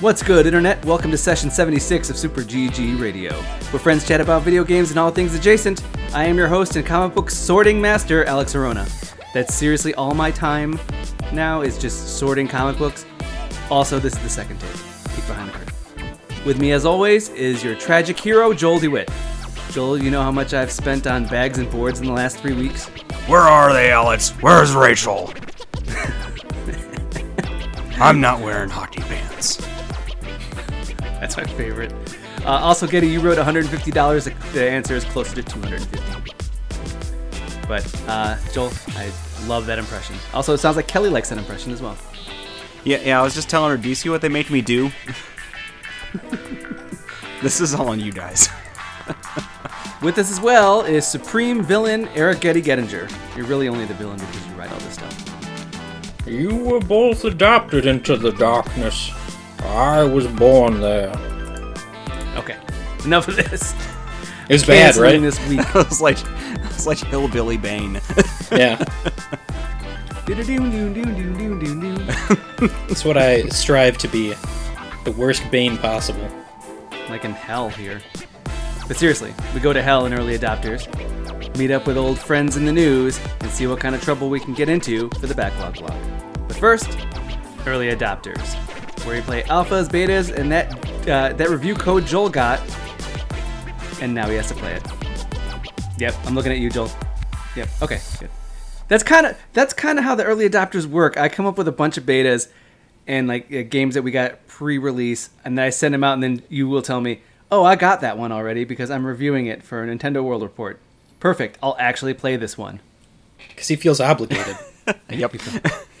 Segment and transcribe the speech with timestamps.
[0.00, 0.82] What's good, Internet?
[0.86, 4.98] Welcome to session 76 of Super GG Radio, where friends chat about video games and
[4.98, 5.82] all things adjacent.
[6.14, 8.88] I am your host and comic book sorting master, Alex Arona.
[9.34, 10.80] That's seriously all my time
[11.34, 13.04] now is just sorting comic books.
[13.70, 14.72] Also, this is the second take.
[15.14, 16.44] Peek behind the curtain.
[16.46, 19.10] With me, as always, is your tragic hero, Joel DeWitt.
[19.70, 22.54] Joel, you know how much I've spent on bags and boards in the last three
[22.54, 22.86] weeks?
[23.28, 24.30] Where are they, Alex?
[24.40, 25.30] Where's Rachel?
[28.00, 29.60] I'm not wearing hockey pants.
[31.20, 31.92] That's my favorite.
[32.44, 34.24] Uh, also, Getty, you wrote $150.
[34.24, 35.98] The- The answer is closer to 250.
[37.68, 39.12] But, uh, Joel, I
[39.46, 40.16] love that impression.
[40.34, 41.96] Also, it sounds like Kelly likes that impression as well.
[42.84, 43.20] Yeah, yeah.
[43.20, 44.90] I was just telling her, do you see what they make me do?
[47.42, 48.48] this is all on you guys.
[50.02, 53.10] With us as well is Supreme Villain Eric Getty Gettinger.
[53.36, 56.26] You're really only the villain because you write all this stuff.
[56.26, 59.10] You were both adopted into the darkness.
[59.64, 61.10] I was born there.
[62.36, 62.56] Okay,
[63.04, 63.74] enough of this.
[64.48, 65.20] It's bad, Canceling right?
[65.20, 65.60] this week.
[65.74, 68.00] it was like, it was like Hillbilly Bane.
[68.50, 68.76] Yeah,
[72.88, 74.34] that's what I strive to be.
[75.04, 76.28] The worst Bane possible.
[77.08, 78.00] like in hell here.
[78.86, 80.86] But seriously, we go to hell in early adopters,
[81.56, 84.40] meet up with old friends in the news, and see what kind of trouble we
[84.40, 85.96] can get into for the backlog block.
[86.48, 86.98] But first,
[87.66, 88.56] early adopters,
[89.04, 90.72] where you play alphas, betas, and that
[91.08, 92.60] uh, that review code Joel got,
[94.00, 94.86] and now he has to play it.
[95.98, 96.90] Yep, I'm looking at you, Joel.
[97.56, 97.68] Yep.
[97.82, 98.00] Okay.
[98.18, 98.30] Good.
[98.88, 101.16] That's kind of that's kind of how the early adopters work.
[101.16, 102.48] I come up with a bunch of betas
[103.06, 106.22] and like uh, games that we got pre-release, and then I send them out, and
[106.22, 109.62] then you will tell me, "Oh, I got that one already because I'm reviewing it
[109.62, 110.78] for a Nintendo World Report."
[111.20, 111.58] Perfect.
[111.62, 112.80] I'll actually play this one.
[113.48, 114.56] Because he feels obligated.
[115.10, 115.34] yep.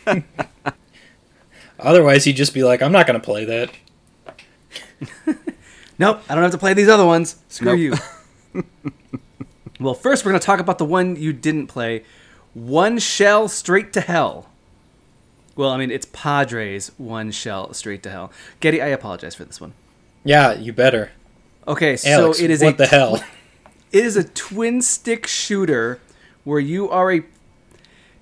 [1.82, 3.70] Otherwise, he'd just be like, I'm not going to play that.
[6.00, 7.36] Nope, I don't have to play these other ones.
[7.50, 8.02] Screw Nope.
[8.54, 8.64] you.
[9.80, 12.04] well, first we're going to talk about the one you didn't play,
[12.54, 14.48] One Shell Straight to Hell.
[15.56, 18.32] Well, I mean, it's Padres One Shell Straight to Hell.
[18.60, 19.74] Getty, I apologize for this one.
[20.24, 21.10] Yeah, you better.
[21.68, 23.22] Okay, Alex, so it is what a the hell?
[23.92, 26.00] It is a twin stick shooter
[26.44, 27.22] where you are a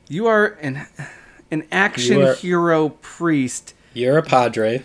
[0.09, 0.89] you are an
[1.51, 4.83] an action are- hero priest You're a Padre.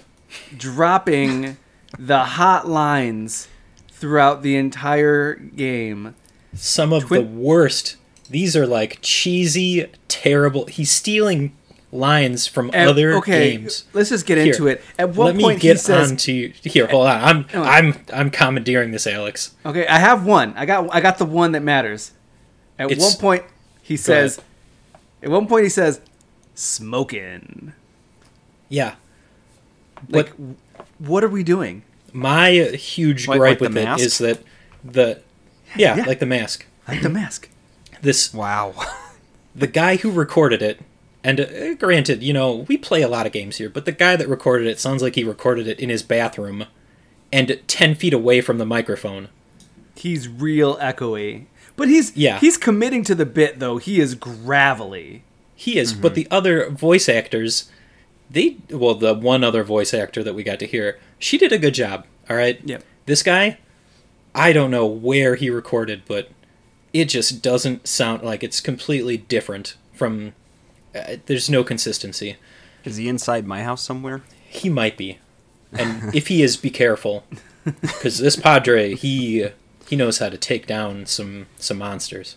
[0.58, 1.58] dropping
[1.98, 3.48] the hot lines
[3.92, 6.16] throughout the entire game.
[6.56, 7.98] Some of Twin- the worst.
[8.30, 10.66] These are like cheesy, terrible.
[10.66, 11.54] He's stealing
[11.92, 13.84] lines from And- other okay, games.
[13.94, 14.82] let's just get Here, into it.
[14.98, 16.88] At one Let me point get he says, on to here.
[16.88, 17.62] Hold on, I'm Oh.
[17.64, 19.52] I'm I'm commandeering this, Alex.
[19.66, 20.54] "Okay, I have one.
[20.58, 22.12] I got I got the one that matters."
[22.80, 23.44] At It's- one point
[23.84, 24.40] he says,
[25.22, 26.02] "At one point he says,
[26.56, 27.74] smoking."
[28.70, 28.96] Yeah,
[30.10, 30.58] Like, What-
[31.00, 31.84] what are we doing?
[32.12, 34.06] my huge Like- gripe like the with it mask?
[34.06, 34.40] is that
[34.84, 35.20] the
[35.76, 36.04] yeah, Yeah.
[36.06, 36.66] like the mask.
[36.88, 37.50] Like the mask.
[38.02, 38.74] This Wow.
[39.56, 40.82] the guy who recorded it,
[41.24, 44.16] and uh, granted, you know we play a lot of games here, but the guy
[44.18, 46.66] that recorded it sounds like he recorded it in his bathroom,
[47.32, 49.30] and ten feet away from the microphone.
[49.96, 51.46] He's real echoey.
[51.76, 52.40] But he's Yeah.
[52.40, 53.78] he's committing to the bit though.
[53.78, 55.24] He is gravelly.
[55.64, 57.72] He is, but the other voice actors,
[58.30, 61.58] they well, the one other voice actor that we got to hear, she did a
[61.58, 62.06] good job.
[62.30, 62.60] All right.
[62.66, 62.84] Yep.
[63.06, 63.60] This guy,
[64.36, 66.28] I don't know where he recorded, but
[66.92, 70.34] it just doesn't sound like it's completely different from.
[70.94, 72.36] Uh, there's no consistency.
[72.84, 74.22] Is he inside my house somewhere?
[74.46, 75.20] He might be,
[75.72, 77.24] and if he is, be careful,
[77.64, 79.48] because this Padre, he
[79.88, 82.36] he knows how to take down some some monsters.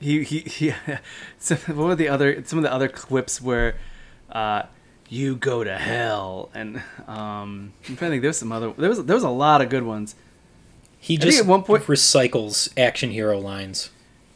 [0.00, 0.74] He he he.
[1.38, 3.76] So what were the other some of the other clips where,
[4.30, 4.62] uh,
[5.08, 8.22] you go to hell and um I'm trying to think.
[8.22, 10.14] There's some other there was there was a lot of good ones.
[10.98, 13.90] He just at one point- recycles action hero lines.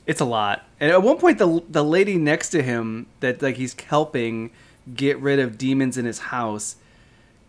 [0.06, 0.64] It's a lot.
[0.81, 4.50] And at one point, the the lady next to him that like he's helping
[4.94, 6.76] get rid of demons in his house,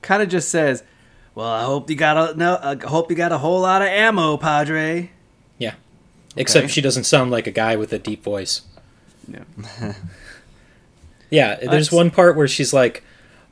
[0.02, 0.84] kind of just says,
[1.36, 2.58] "Well, I hope you got a no.
[2.62, 5.12] I hope you got a whole lot of ammo, Padre."
[6.36, 6.42] Yeah.
[6.42, 6.72] Except Okay.
[6.74, 8.62] she doesn't sound like a guy with a deep voice.
[9.28, 9.94] Yeah.
[11.32, 13.04] Yeah, there's one part where she's like,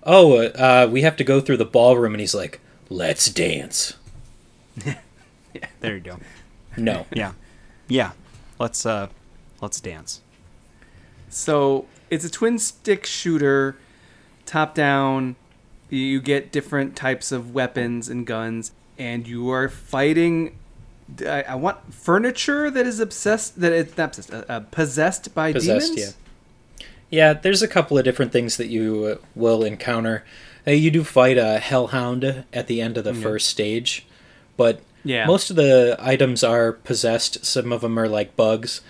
[0.02, 2.60] "Oh, uh, we have to go through the ballroom," and he's like,
[2.90, 3.94] "Let's dance."
[5.80, 6.18] There you go.
[6.76, 7.34] No, Yeah.
[7.88, 8.12] Yeah.
[8.60, 9.10] Let's uh
[9.62, 10.22] let's dance.
[11.30, 13.78] So it's a twin stick shooter,
[14.48, 15.36] top down.
[15.90, 20.58] You get different types of weapons and guns, and you are fighting.
[21.26, 25.54] I, I want furniture that is obsessed that is not obsessed, uh, uh, possessed by
[25.54, 25.96] possessed.
[25.96, 26.18] demons.
[26.80, 27.34] Yeah, yeah.
[27.34, 30.24] There's a couple of different things that you uh, will encounter.
[30.66, 34.06] Hey, you do fight a hellhound at the end of the first stage,
[34.58, 35.26] but Yeah.
[35.26, 37.46] most of the items are possessed.
[37.46, 38.82] Some of them are like bugs.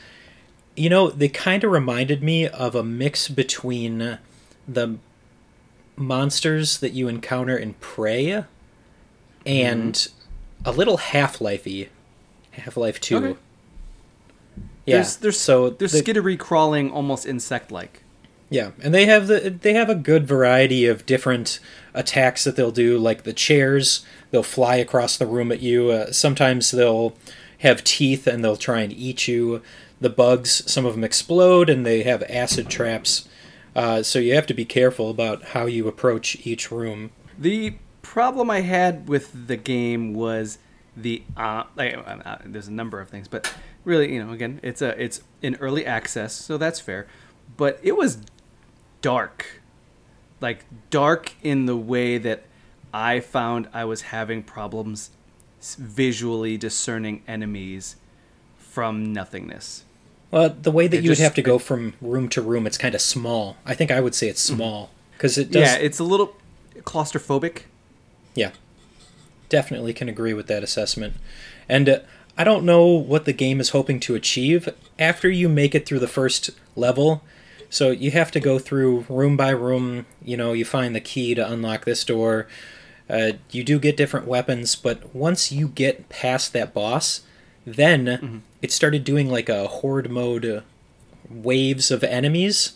[0.76, 4.18] You know, they kind of reminded me of a mix between
[4.68, 4.98] the
[5.96, 8.44] monsters that you encounter in Prey
[9.46, 10.08] and
[10.66, 11.90] a little Half Lifey,
[12.58, 13.18] Half Life Two.
[13.18, 13.36] Okay.
[14.86, 18.04] Yeah, There's there's so there's the- skittery crawling, almost insect like.
[18.50, 21.60] Yeah, and they have the they have a good variety of different
[21.94, 22.98] attacks that they'll do.
[22.98, 25.90] Like the chairs, they'll fly across the room at you.
[25.90, 27.14] Uh, sometimes they'll
[27.60, 29.62] have teeth and they'll try and eat you.
[30.00, 33.28] The bugs, some of them explode and they have acid traps.
[33.76, 37.10] Uh, so you have to be careful about how you approach each room.
[37.38, 40.58] The problem I had with the game was
[40.98, 43.54] the uh, like, uh, uh, there's a number of things, but
[43.86, 47.08] really, you know, again, it's a it's in early access, so that's fair.
[47.56, 48.18] But it was
[49.02, 49.62] dark,
[50.42, 52.44] like dark in the way that
[52.94, 55.12] I found I was having problems
[55.62, 57.96] visually discerning enemies
[58.58, 59.84] from nothingness.
[60.32, 62.78] Well, the way that It you would have to go from room to room, it's
[62.78, 63.56] kind of small.
[63.66, 65.62] I think I would say it's small because it does.
[65.62, 66.36] yeah, it's a little
[66.80, 67.62] claustrophobic.
[68.36, 68.52] Yeah,
[69.50, 71.16] definitely can agree with that assessment.
[71.68, 72.00] And uh,
[72.38, 76.00] I don't know what the game is hoping to achieve after you make it through
[76.00, 77.24] the first level.
[77.70, 80.06] So you have to go through room by room.
[80.24, 82.48] You know, you find the key to unlock this door.
[83.10, 87.22] Uh, you do get different weapons, but once you get past that boss,
[87.66, 90.62] then it started doing like a horde mode uh,
[91.30, 92.74] waves of enemies.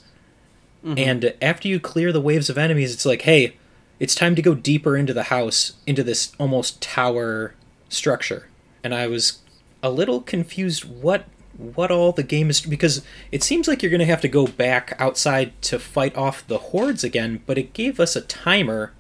[0.98, 3.56] And after you clear the waves of enemies, it's like, hey,
[4.02, 7.54] it's time to go deeper into the house, into this almost tower
[7.88, 8.48] structure.
[8.84, 9.42] And I was
[9.84, 11.26] a little confused what
[11.56, 14.48] what all the game is because it seems like you're going to have to go
[14.48, 18.92] back outside to fight off the hordes again, but it gave us a timer.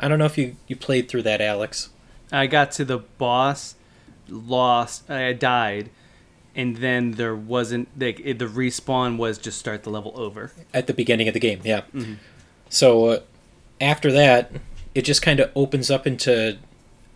[0.00, 1.90] I don't know if you you played through that, Alex.
[2.32, 3.76] I got to the boss,
[4.28, 5.90] lost, I died,
[6.56, 10.50] and then there wasn't like the respawn was just start the level over.
[10.72, 11.60] at the beginning of the game.
[11.62, 11.82] Yeah.
[12.68, 13.20] So uh,
[13.84, 14.50] after that,
[14.94, 16.58] it just kind of opens up into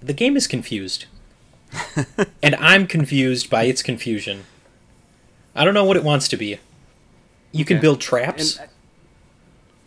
[0.02, 1.06] the game is confused,
[2.42, 4.44] and I'm confused by its confusion.
[5.54, 6.58] I don't know what it wants to be.
[7.52, 8.58] You can build traps.
[8.58, 8.68] And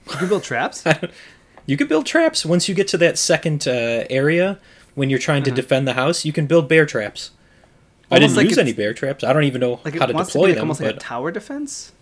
[0.10, 0.84] you can build traps.
[1.66, 4.60] you can build traps once you get to that second uh, area
[4.96, 6.26] when you're trying to defend the house.
[6.26, 7.32] You can build bear traps.
[8.10, 9.24] I didn't like use any bear traps.
[9.24, 10.62] I don't even know Like how to deploy to be like them.
[10.64, 11.94] almost like a tower defense.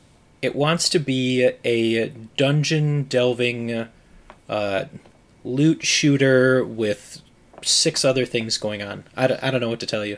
[0.42, 3.88] It wants to be a dungeon delving
[4.50, 4.86] uh,
[5.44, 7.22] loot shooter with
[7.64, 9.06] six other things going on.
[9.16, 10.18] I don't, I don't know what to tell you.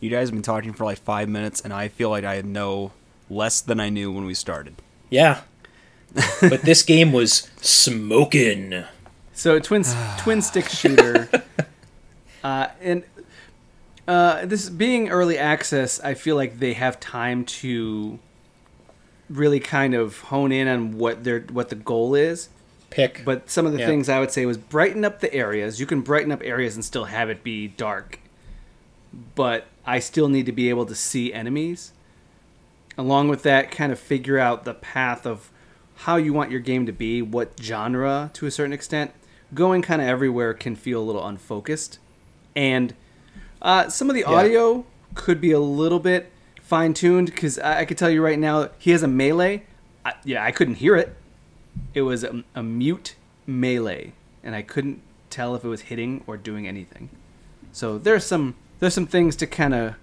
[0.00, 2.92] You guys have been talking for like five minutes, and I feel like I know
[3.28, 4.76] less than I knew when we started.
[5.10, 5.42] Yeah.
[6.40, 8.84] but this game was smoking.
[9.32, 9.84] So twin
[10.18, 11.28] twin stick shooter,
[12.44, 13.04] uh, and
[14.06, 18.18] uh, this being early access, I feel like they have time to
[19.30, 22.48] really kind of hone in on what their what the goal is.
[22.92, 23.22] Pick.
[23.24, 23.86] But some of the Yeah.
[23.86, 25.80] things I would say was brighten up the areas.
[25.80, 28.18] You can brighten up areas and still have it be dark.
[29.34, 31.92] But I still need to be able to see enemies.
[32.98, 35.50] Along with that, kind of figure out the path of
[35.96, 39.12] how you want your game to be, what genre to a certain extent.
[39.54, 41.98] Going kind of everywhere can feel a little unfocused.
[42.56, 42.94] And
[43.60, 44.84] uh, some of the audio
[45.14, 46.30] could be a little bit
[46.62, 49.64] fine tuned because I, I could tell you right now, he has a melee.
[50.04, 51.14] I, yeah, I couldn't hear it
[51.94, 54.12] it was a, a mute melee,
[54.42, 57.08] and I couldn't tell if it was hitting or doing anything.
[57.72, 59.94] So there's some there's some things to kind of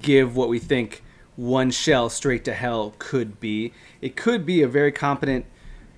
[0.00, 1.02] give what we think
[1.36, 3.72] one shell straight to hell could be.
[4.00, 5.46] It could be a very competent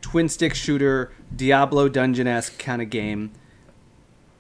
[0.00, 3.32] twin stick shooter, Diablo dungeon esque kind of game,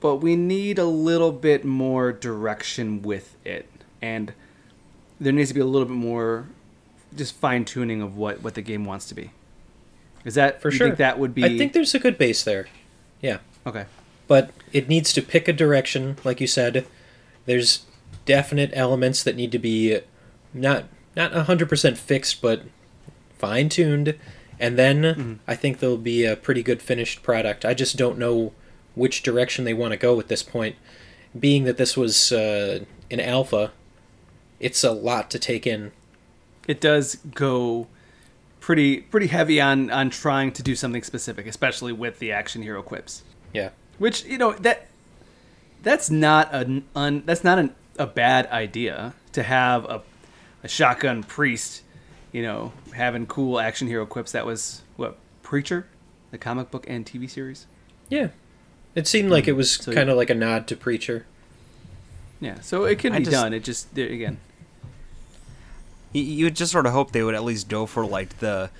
[0.00, 3.68] but we need a little bit more direction with it,
[4.00, 4.32] and
[5.18, 6.48] there needs to be a little bit more
[7.16, 9.30] just fine tuning of what what the game wants to be.
[10.24, 10.86] Is that For you sure.
[10.88, 11.44] Think that would be?
[11.44, 12.66] I think there's a good base there.
[13.20, 13.38] Yeah.
[13.66, 13.84] okay.
[14.28, 16.86] but it needs to pick a direction like you said
[17.44, 17.84] there's
[18.24, 20.00] definite elements that need to be
[20.54, 20.84] not
[21.16, 22.62] not 100% fixed but
[23.38, 24.14] fine-tuned
[24.58, 28.52] and then i think there'll be a pretty good finished product i just don't know
[28.94, 30.76] which direction they want to go at this point
[31.38, 33.70] being that this was uh, an alpha
[34.60, 35.92] it's a lot to take in
[36.66, 37.86] It does go
[38.70, 42.82] pretty pretty heavy on on trying to do something specific, especially with the action hero
[42.82, 43.24] quips.
[43.52, 44.86] yeah Which you know that
[45.82, 50.02] that's not an un, that's not an, a bad idea to have a
[50.62, 51.82] a shotgun priest,
[52.30, 54.30] you know, having cool action hero quips.
[54.30, 55.86] That was what Preacher,
[56.30, 57.66] the comic book and TV series.
[58.08, 58.28] yeah
[58.94, 59.50] It seemed like hmm.
[59.50, 61.26] it was So- kind of like a nod to Preacher.
[62.40, 63.52] Yeah, so it can I be just- done.
[63.52, 64.38] It just there again.
[66.12, 68.70] You, you would just sort of hope they would at least go for like the.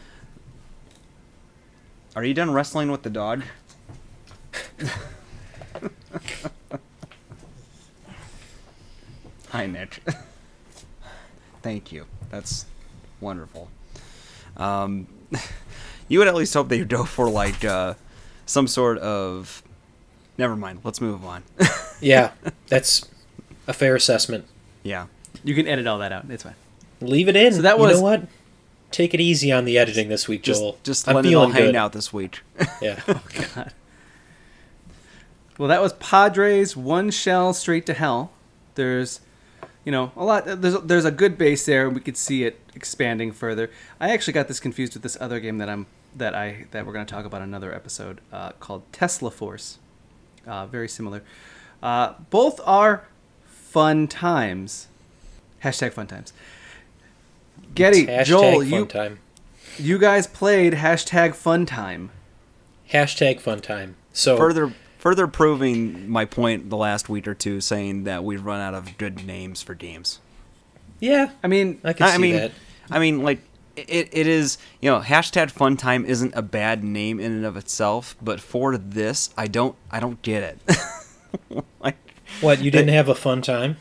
[2.16, 3.42] Are you done wrestling with the dog?
[9.50, 10.00] Hi, Nick.
[11.62, 12.06] Thank you.
[12.30, 12.66] That's
[13.20, 13.68] wonderful.
[14.56, 15.06] Um,
[16.08, 17.94] you would at least hope they would go for like uh,
[18.46, 19.62] some sort of.
[20.38, 20.80] Never mind.
[20.84, 21.42] Let's move on.
[22.00, 22.32] Yeah,
[22.68, 23.06] that's
[23.66, 24.46] a fair assessment.
[24.82, 25.06] yeah.
[25.42, 26.26] You can edit all that out.
[26.28, 26.54] It's fine.
[27.00, 27.52] Leave it in.
[27.54, 28.22] So that you was- know what?
[28.90, 30.76] Take it easy on the editing this week, Just, Joel.
[30.82, 31.76] just I'm let it all hang good.
[31.76, 32.40] out this week.
[32.82, 32.98] Yeah.
[33.06, 33.72] God.
[35.58, 38.32] Well, that was Padres one shell straight to hell.
[38.74, 39.20] There's,
[39.84, 40.44] you know, a lot.
[40.46, 43.70] There's there's a good base there, and we could see it expanding further.
[44.00, 46.92] I actually got this confused with this other game that I'm that I that we're
[46.92, 49.78] going to talk about another episode uh, called Tesla Force.
[50.46, 51.22] Uh, very similar.
[51.82, 53.04] Uh, both are
[53.46, 54.88] fun times.
[55.62, 56.32] Hashtag fun times.
[57.74, 59.18] Getty, Hashtag Joel, fun you time.
[59.78, 62.10] you guys played hashtag fun time.
[62.92, 63.96] Hashtag fun time.
[64.12, 68.60] So further further proving my point the last week or two saying that we've run
[68.60, 70.18] out of good names for games.
[71.00, 72.52] yeah, I mean, I can I see mean, that.
[72.90, 73.40] I mean, like
[73.76, 74.58] it, it is.
[74.80, 78.76] You know, hashtag Fun Time isn't a bad name in and of itself, but for
[78.76, 81.62] this, I don't, I don't get it.
[81.80, 81.96] like,
[82.40, 83.76] What you didn't have a fun time?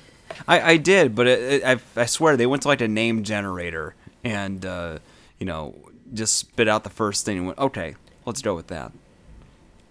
[0.48, 3.24] I, I did, but it, it, I, I swear they went to like a name
[3.24, 5.00] generator and uh,
[5.39, 5.75] you know
[6.13, 7.95] just spit out the first thing and went, okay,
[8.25, 8.91] let's go with that.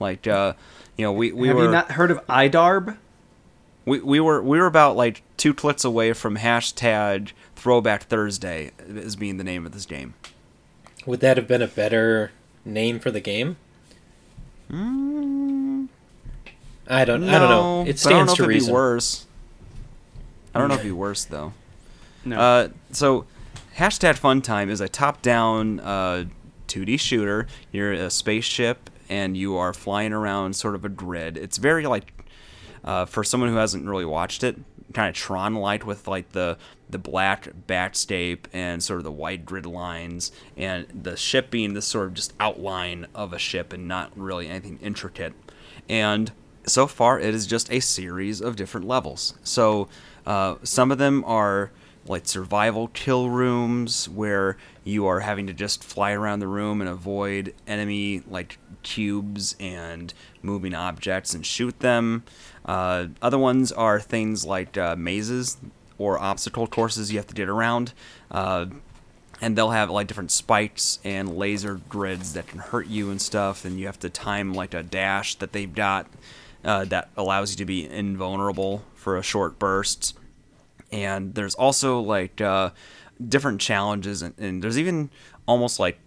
[0.00, 0.54] Like, uh,
[0.97, 2.97] you know, we we have were you not heard of IDARB?
[3.88, 9.16] we, we were we were about like two clicks away from hashtag Throwback Thursday as
[9.16, 10.14] being the name of this game.
[11.07, 12.30] Would that have been a better
[12.64, 13.57] name for the game?
[14.71, 15.88] I don't.
[16.88, 17.83] I don't know.
[17.83, 18.68] It but I don't stands know to if it'd reason.
[18.68, 19.26] be worse.
[20.55, 21.52] I don't know if it'd be worse though.
[22.25, 22.38] No.
[22.38, 23.26] Uh, so,
[23.76, 26.25] hashtag Fun Time is a top-down uh,
[26.67, 27.47] 2D shooter.
[27.73, 31.37] You're a spaceship and you are flying around sort of a grid.
[31.37, 32.12] It's very like,
[32.85, 34.57] uh, for someone who hasn't really watched it,
[34.93, 36.57] kind of Tron-like with like the
[36.90, 41.87] the black backscape and sort of the white grid lines, and the ship being this
[41.87, 45.35] sort of just outline of a ship and not really anything intricate.
[45.88, 46.33] And
[46.64, 49.35] so far, it is just a series of different levels.
[49.43, 49.88] So
[50.28, 51.70] uh, some of them are
[52.06, 56.88] like survival kill rooms where you are having to just fly around the room and
[56.88, 62.25] avoid enemy like cubes and moving objects and shoot them.
[62.66, 65.56] Uh, other ones are things like uh, mazes
[65.97, 67.94] or obstacle courses you have to get around.
[68.30, 68.66] Uh,
[69.40, 73.64] and they'll have like different spikes and laser grids that can hurt you and stuff
[73.64, 76.06] and you have to time like a dash that they've got
[76.64, 80.16] uh, that allows you to be invulnerable for a short burst.
[80.90, 82.70] And there's also like uh,
[83.26, 85.10] different challenges and, and there's even
[85.46, 85.98] almost like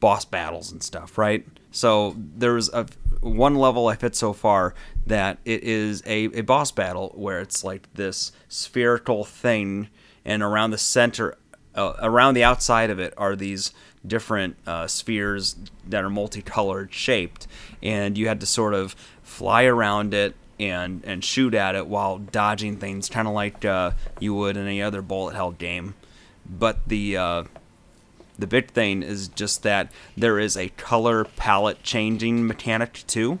[0.00, 1.46] boss battles and stuff right?
[1.70, 2.86] So there's a
[3.20, 4.74] one level i've hit so far
[5.06, 9.88] that it is a, a boss battle where it's like this spherical thing
[10.24, 11.36] and around the center
[11.74, 13.72] uh, around the outside of it are these
[14.06, 17.46] different uh, spheres that are multicolored shaped.
[17.82, 18.96] And you had to sort of
[19.28, 23.92] fly around it and and shoot at it while dodging things kind of like uh,
[24.18, 25.94] you would in any other bullet hell game.
[26.48, 27.44] But the uh,
[28.38, 33.38] the big thing is just that there is a color palette changing mechanic too.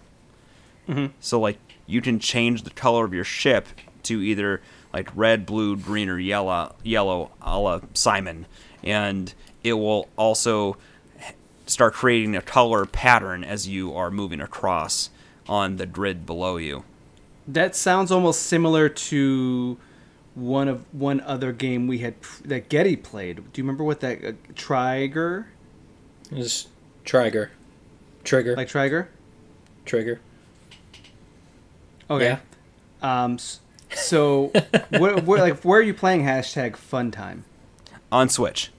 [1.20, 3.66] So like you can change the color of your ship
[4.04, 4.60] to either
[4.92, 8.46] like red, blue, green, or yellow, yellow, a la Simon,
[8.82, 10.76] and it will also
[11.66, 15.10] start creating a color pattern as you are moving across
[15.48, 16.84] on the grid below you.
[17.46, 19.76] that sounds almost similar to
[20.34, 22.14] one of one other game we had
[22.44, 23.36] that Getty played.
[23.36, 25.46] Do you remember what that uh, Trigger?
[26.30, 26.68] It was
[27.04, 27.50] Trigger,
[28.24, 29.08] Trigger, Like Trigger?
[29.86, 30.20] Trigger.
[32.10, 32.38] Okay.
[33.02, 33.22] Yeah.
[33.22, 33.38] Um.
[33.94, 34.52] So,
[34.90, 37.44] where, where, like, where are you playing hashtag Fun Time
[38.12, 38.70] On Switch.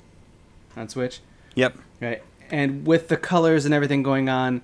[0.77, 1.19] on Switch?
[1.55, 1.79] Yep.
[1.99, 2.21] Right.
[2.51, 4.61] And with the colors and everything going on,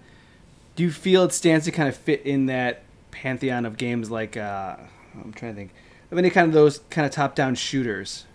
[0.76, 4.36] do you feel it stands to kind of fit in that pantheon of games like
[4.36, 4.76] uh,
[5.16, 5.72] I'm trying to think
[6.12, 8.26] of any kind of those kind of top-down shooters?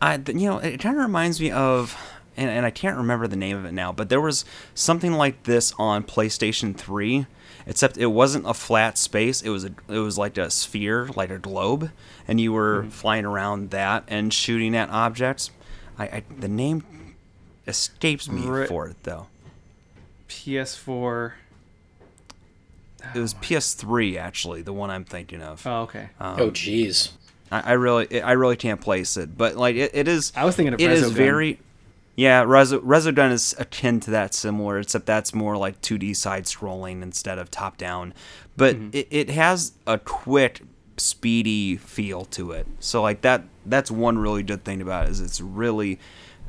[0.00, 1.96] I, you know, it kind of reminds me of,
[2.36, 4.44] and, and I can't remember the name of it now, but there was
[4.74, 7.26] something like this on PlayStation 3,
[7.66, 9.42] except it wasn't a flat space.
[9.42, 11.90] It was a, it was like a sphere, like a globe,
[12.28, 15.50] and you were flying around that and shooting at objects.
[15.98, 16.84] I, I the name
[17.66, 19.26] escapes me for it though.
[20.28, 21.32] PS4.
[23.14, 25.66] It was PS3 actually, the one I'm thinking of.
[25.66, 26.10] Oh, okay.
[26.20, 27.10] Um, oh, jeez.
[27.50, 30.32] I, I really, I really can't place it, but like it, it is.
[30.36, 31.12] I was thinking of it is Resogun.
[31.12, 31.60] very.
[32.16, 37.00] Yeah, Reso, Resogun is akin to that, similar, except that's more like 2D side scrolling
[37.00, 38.12] instead of top down.
[38.56, 38.90] But mm-hmm.
[38.92, 40.62] it, it has a quick,
[41.00, 42.66] speedy feel to it.
[42.80, 46.00] So like that, that's one really good thing about it is it's really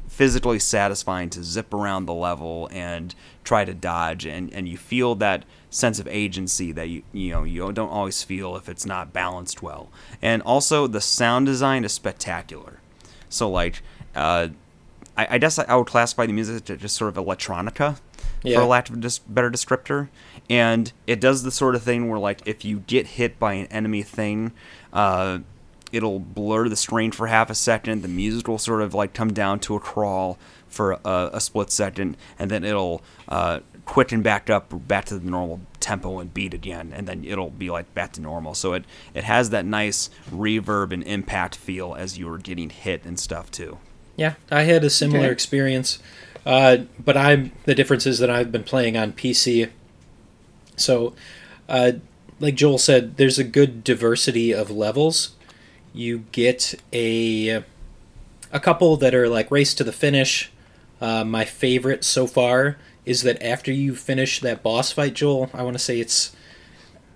[0.07, 3.13] physically satisfying to zip around the level and
[3.43, 7.43] try to dodge and, and you feel that sense of agency that you you know
[7.43, 9.89] you don't always feel if it's not balanced well
[10.21, 12.79] and also the sound design is spectacular
[13.29, 13.81] so like
[14.15, 14.47] uh,
[15.15, 17.99] I, I guess I would classify the music as just sort of electronica
[18.43, 18.57] Yeah.
[18.57, 20.07] for a lack of a dis- better descriptor
[20.49, 23.67] and it does the sort of thing where like if you get hit by an
[23.67, 24.51] enemy thing
[24.91, 25.39] uh,
[25.91, 28.03] it'll blur the screen for half a second.
[28.03, 31.71] The music will sort of like come down to a crawl for a, a split
[31.71, 36.53] second, and then it'll uh, quicken back up back to the normal tempo and beat
[36.53, 38.53] again, and then it'll be like back to normal.
[38.53, 43.03] So it it has that nice reverb and impact feel as you were getting hit
[43.03, 43.79] and stuff too.
[44.15, 45.31] Yeah, I had a similar Okay.
[45.31, 45.97] experience,
[46.45, 49.69] uh, but I'm the difference is that I've been playing on PC.
[50.75, 51.13] So,
[51.67, 51.93] uh,
[52.39, 55.31] like Joel said, there's a good diversity of levels.
[55.93, 57.63] You get a
[58.51, 60.51] a couple that are like race to the finish.
[61.01, 65.63] Uh, my favorite so far is that after you finish that boss fight, Joel, I
[65.63, 66.35] want to say it's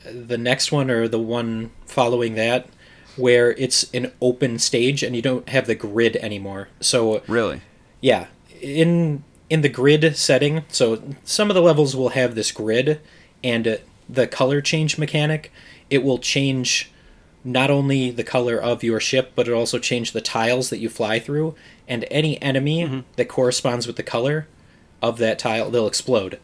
[0.04, 2.68] the next one or the one following that,
[3.16, 6.70] where it's an open stage and you don't have the grid anymore.
[6.80, 7.62] So Really,
[8.02, 8.28] yeah,
[8.62, 13.00] in in the grid setting, so some of the levels will have this grid,
[13.44, 13.78] and uh,
[14.10, 15.52] the color change mechanic,
[15.90, 16.92] it will change
[17.44, 20.90] not only the color of your ship, but it also change the tiles that you
[20.90, 21.54] fly through,
[21.88, 24.48] and any enemy that corresponds with the color
[25.04, 26.40] of that tile, they'll explode.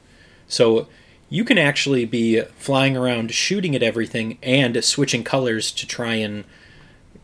[0.47, 0.87] So
[1.29, 6.43] you can actually be flying around shooting at everything and switching colors to try and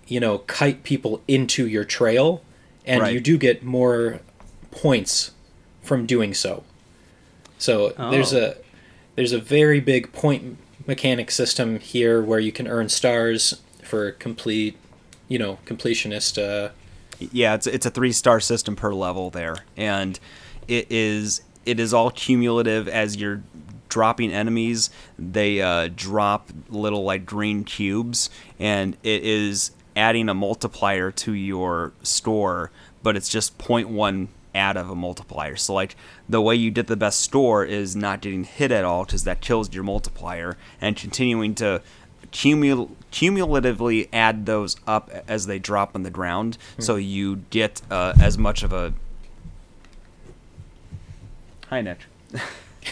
[0.08, 2.42] you know kite people into your trail
[2.86, 3.14] and Right.
[3.14, 4.20] you do get more
[4.70, 5.32] points
[5.82, 6.64] from doing so
[7.58, 8.38] so there's Oh.
[8.52, 8.56] a
[9.16, 14.78] there's a very big point mechanic system here where you can earn stars for complete
[15.28, 16.70] you know completionist uh
[17.32, 20.20] yeah, it's it's a three star system per level there, and
[20.68, 23.42] it is it is all cumulative as you're
[23.90, 24.90] dropping enemies.
[25.18, 31.94] They uh, drop little like green cubes, and it is adding a multiplier to your
[32.04, 35.56] store, but it's just 0.1 add of a multiplier.
[35.56, 35.96] So like
[36.28, 39.42] the way you get the best store is not getting hit at all because that
[39.42, 41.82] kills your multiplier, and continuing to
[42.32, 48.14] cumul- cumulatively add those up as they drop on the ground, so you get uh,
[48.22, 48.94] as much of a
[51.70, 52.00] hi Nick,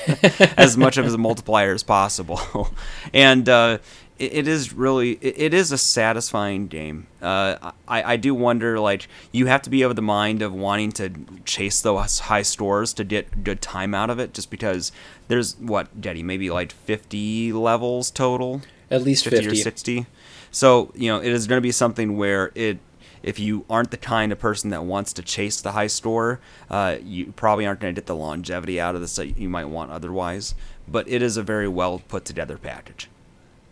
[0.58, 2.70] as much of a multiplier as possible,
[3.14, 3.78] and uh,
[4.20, 7.08] it, it is really it, it is a satisfying game.
[7.22, 10.92] Uh, I I do wonder like you have to be of the mind of wanting
[10.94, 11.12] to
[11.46, 14.92] chase those high stores to get good time out of it, just because
[15.28, 18.62] there's what Getty maybe like fifty levels total?
[18.92, 20.06] At least 50, 50, or 60
[20.54, 22.78] so you know it is going to be something where it
[23.24, 26.98] if you aren't the kind of person that wants to chase the high score, uh,
[27.02, 29.92] you probably aren't going to get the longevity out of this that you might want
[29.92, 30.54] otherwise
[30.88, 33.10] but it is a very well put together package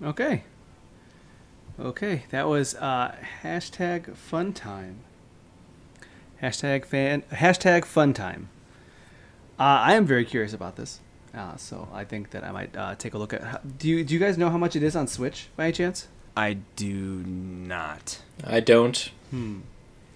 [0.04, 0.44] Okay.
[1.80, 5.00] Okay, that was uh, hashtag fun time.
[6.42, 7.22] Hashtag fan.
[7.32, 8.50] Hashtag fun time.
[9.60, 11.00] Uh, I am very curious about this,
[11.36, 13.44] uh, so I think that I might uh, take a look at.
[13.44, 15.74] How, do you Do you guys know how much it is on Switch by any
[15.74, 16.08] chance?
[16.36, 19.60] i do not i don't Hmm.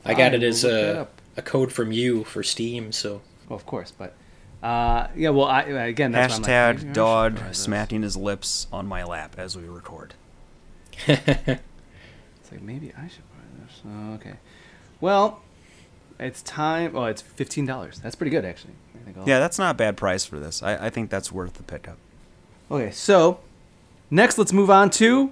[0.03, 1.21] i got I it as will look that a, up.
[1.37, 4.13] a code from you for steam so Well, of course, but
[4.63, 5.29] uh, yeah.
[5.29, 8.87] Well, I again that's why I'm like, hashtag maybe Dodd try smacking his lips on
[8.87, 10.13] my lap as we record
[11.07, 13.81] It's like maybe I should buy this.
[13.87, 14.35] Oh, okay.
[15.01, 15.41] Well,
[16.19, 16.95] it's time.
[16.95, 17.99] Oh, it's fifteen dollars.
[17.99, 18.73] That's pretty good, actually.
[18.95, 21.53] I think yeah that's not a bad price for this i, I think that's worth
[21.55, 21.97] the pickup
[22.71, 23.39] Okay, so
[24.09, 25.31] next let's move on to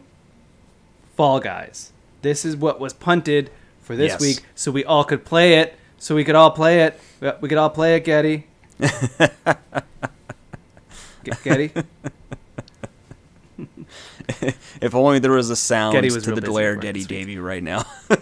[1.15, 1.91] Fall Guys.
[2.22, 3.50] This is what was punted
[3.84, 4.22] for this Yes.
[4.22, 5.76] week, so we all could play it.
[6.00, 7.00] So we could all play it.
[7.22, 8.46] We- We could all play it, Getty.
[11.43, 11.72] Getty.
[14.82, 17.00] if only there was a sound Getty was to real the busy glare right Getty
[17.02, 17.19] this week.
[17.19, 17.86] gave you right now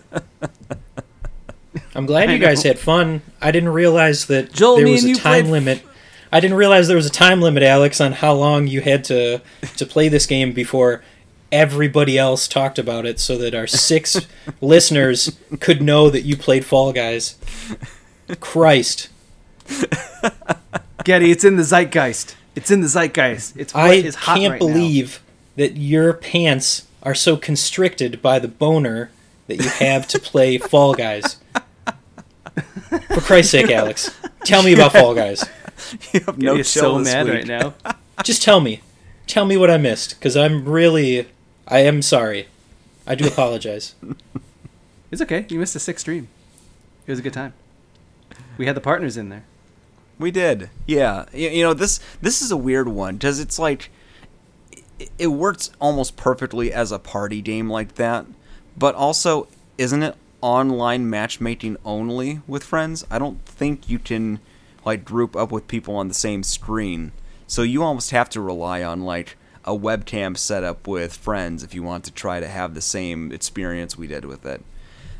[1.95, 3.21] I'm glad I you guys had fun.
[3.41, 5.83] I didn't realize that Joel, there me was and a time limit.
[6.31, 9.41] I didn't realize there was a time limit, Alex, on how long you had to
[9.77, 11.03] to play this game before
[11.51, 14.27] everybody else talked about it, so that our six
[14.61, 17.35] listeners could know that you played Fall Guys.
[18.39, 19.09] Christ,
[21.03, 22.35] Getty, it's in the zeitgeist.
[22.55, 23.57] It's in the zeitgeist.
[23.57, 24.67] It's what I is hot can't right now.
[24.67, 25.21] believe
[25.55, 29.09] that your pants are so constricted by the boner
[29.47, 31.37] that you have to play Fall Guys.
[33.13, 34.11] For Christ's sake, Alex,
[34.43, 35.43] tell me about Fall Guys.
[36.13, 37.35] you have no You're chill so this mad week.
[37.35, 37.73] right now.
[38.23, 38.81] Just tell me.
[39.27, 41.27] Tell me what I missed, because I'm really.
[41.71, 42.47] I am sorry.
[43.07, 43.95] I do apologize.
[45.11, 45.45] It's okay.
[45.49, 46.29] You missed a sick stream.
[47.05, 47.51] It was a good time.
[48.57, 49.43] We had the partners in there.
[50.17, 51.25] We did, yeah.
[51.33, 53.91] You, you know this this is a weird one because it's like
[54.71, 58.25] it, it works almost perfectly as a party game like that,
[58.77, 63.05] but also isn't it online matchmaking only with friends?
[63.11, 64.39] I don't think you can
[64.85, 67.11] like group up with people on the same screen,
[67.47, 71.83] so you almost have to rely on like a webcam setup with friends if you
[71.83, 74.61] want to try to have the same experience we did with it.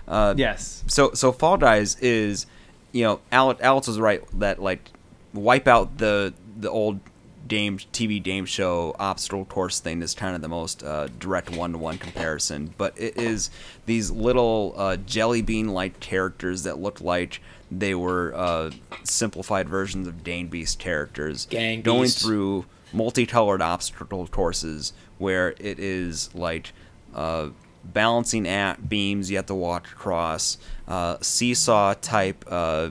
[0.07, 0.83] Uh, Yes.
[0.87, 2.45] so so Fall Guys is,
[2.91, 4.89] you know, Alex, Alex was right that like
[5.33, 6.99] wipe out the the old
[7.47, 11.71] game TV game show obstacle course thing is kind of the most uh, direct one
[11.73, 13.49] to one comparison, but it is
[13.85, 18.71] these little uh, jelly bean like characters that look like they were uh,
[19.03, 22.21] simplified versions of Dane Beast characters Gang going Beast.
[22.21, 26.73] through multicolored obstacle courses where it is like
[27.15, 27.49] uh,
[27.83, 32.89] balancing act beams you have to walk across, uh, seesaw type uh,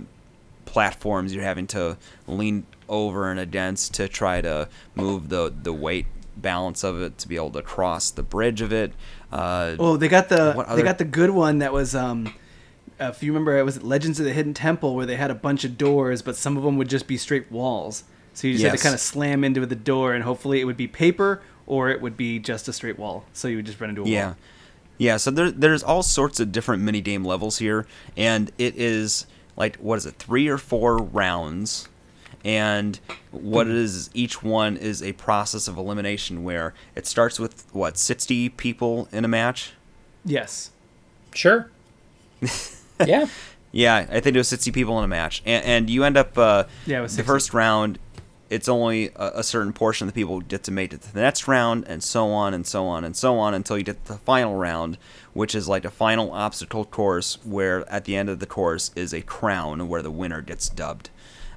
[0.64, 6.06] platforms you're having to lean over and against to try to move the the weight
[6.36, 8.92] balance of it to be able to cross the bridge of it.
[9.30, 12.32] Uh, Oh, they got the What they got the good one that was um
[12.98, 15.64] if you remember it was Legends of the Hidden Temple where they had a bunch
[15.64, 18.04] of doors but some of them would just be straight walls.
[18.34, 20.76] So you just had to kind of slam into the door and hopefully it would
[20.76, 23.24] be paper or it would be just a straight wall.
[23.32, 24.26] So you would just run into a Yeah.
[24.28, 24.36] wall.
[24.98, 27.86] Yeah, so there, there's all sorts of different mini game levels here,
[28.18, 29.24] and it is
[29.56, 31.88] like, what is it, three or four rounds.
[32.44, 37.38] And what it is, is each one is a process of elimination where it starts
[37.40, 39.72] with, what, 60 people in a match?
[40.22, 40.70] Yes.
[41.34, 41.70] Sure.
[43.06, 43.26] yeah.
[43.72, 45.42] Yeah, I think it was 60 people in a match.
[45.46, 47.98] And, and you end up, uh, Yeah, the first round,
[48.50, 51.20] it's only a, a certain portion of the people get to make it to the
[51.20, 54.12] next round, and so on and so on and so on until you get to
[54.12, 54.98] the final round,
[55.32, 59.14] which is like a final obstacle course where at the end of the course is
[59.14, 61.08] a crown where the winner gets dubbed.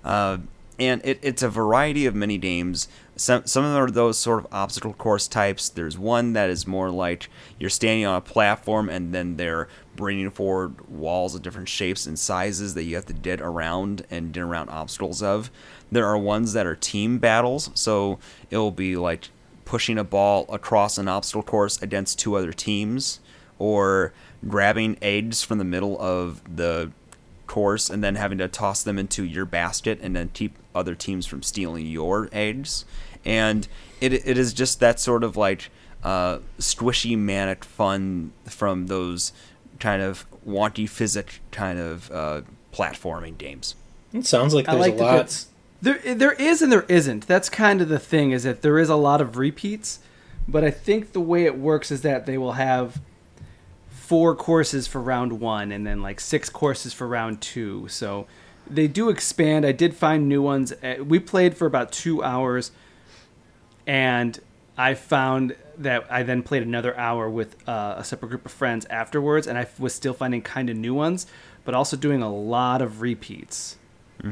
[0.03, 0.38] Uh,
[0.79, 2.88] and it, it's a variety of mini games.
[3.15, 5.69] Some, some of them are those sort of obstacle course types.
[5.69, 7.29] There's one that is more like
[7.60, 12.17] you're standing on a platform and then they're bringing forward walls of different shapes and
[12.17, 15.51] sizes that you have to get around and get around obstacles of.
[15.91, 19.29] There are ones that are team battles, so it'll be like
[19.65, 23.19] pushing a ball across an obstacle course against two other teams,
[23.60, 24.13] or
[24.47, 26.91] grabbing eggs from the middle of the
[27.47, 31.25] course and then having to toss them into your basket and then keep other teams
[31.25, 32.84] from stealing your eggs.
[33.23, 33.67] And
[34.01, 35.69] it, it is just that sort of like
[36.03, 39.32] uh, squishy manic fun from those
[39.84, 42.41] kind of wonky physic kind of uh,
[42.72, 43.76] platforming games.
[44.13, 45.12] It sounds like there's like a that lot.
[45.17, 45.48] that's-
[45.82, 47.28] There, there is and there isn't.
[47.28, 48.32] That's kind of the thing.
[48.32, 50.00] Is that there is a lot of repeats,
[50.48, 53.02] but I think the way it works is that they will have
[53.89, 57.88] four courses for round one and then like six courses for round two.
[57.89, 58.26] So
[58.69, 59.65] they do expand.
[59.65, 60.72] I did find new ones.
[60.82, 62.72] Uh, We played for about two hours,
[63.86, 64.39] and
[64.78, 68.86] I found that I then played another hour with uh, a separate group of friends
[68.89, 71.25] afterwards, and I was still finding kind of new ones,
[71.65, 73.77] but also doing a lot of repeats.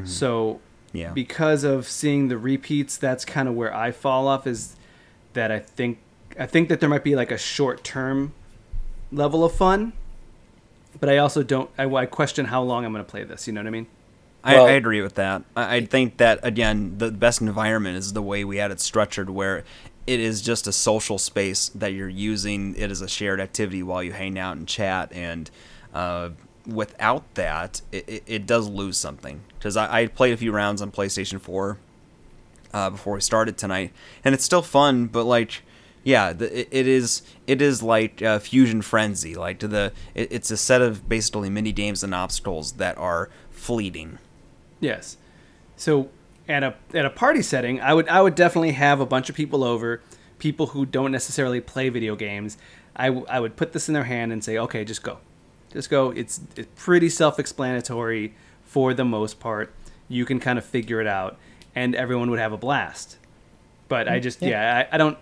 [0.05, 0.61] So
[0.93, 1.11] Yeah.
[1.11, 4.47] because of seeing the repeats, that's kind of where I fall off.
[4.47, 4.75] Is
[5.33, 5.97] that I think
[6.39, 8.33] I think that there might be like a short term
[9.11, 9.91] level of fun,
[10.99, 11.69] but I also don't.
[11.77, 13.47] I, I question how long I'm going to play this.
[13.47, 13.87] You know what I mean?
[14.43, 15.43] I, Well- I agree with that.
[15.57, 19.29] I, I think that again, the best environment is the way we had it structured,
[19.29, 19.63] where
[20.07, 22.75] it is just a social space that you're using.
[22.75, 25.49] It is a shared activity while you hang out and chat, and
[25.93, 26.29] uh,
[26.65, 29.41] without that, it, it, it does lose something.
[29.57, 31.77] Because I, I played a few rounds on PlayStation Four
[32.73, 35.05] uh, before we started tonight, and it's still fun.
[35.05, 35.61] But like,
[36.03, 39.35] yeah, the, it, is it is like uh, Fusion Frenzy.
[39.35, 43.29] Like to the, it, it's a set of basically mini games and obstacles that are
[43.51, 44.17] fleeting.
[44.79, 45.17] Yes.
[45.75, 46.09] So
[46.51, 49.35] at a at a party setting, I would I would definitely have a bunch of
[49.35, 50.01] people over,
[50.39, 52.57] people who don't necessarily play video games.
[52.95, 55.19] I, w- I would put this in their hand and say, okay, just go,
[55.71, 56.11] just go.
[56.11, 58.33] It's it's pretty self-explanatory
[58.63, 59.73] for the most part.
[60.09, 61.37] You can kind of figure it out,
[61.73, 63.17] and everyone would have a blast.
[63.87, 64.49] But I mm, just yeah.
[64.49, 65.17] yeah, I, I don't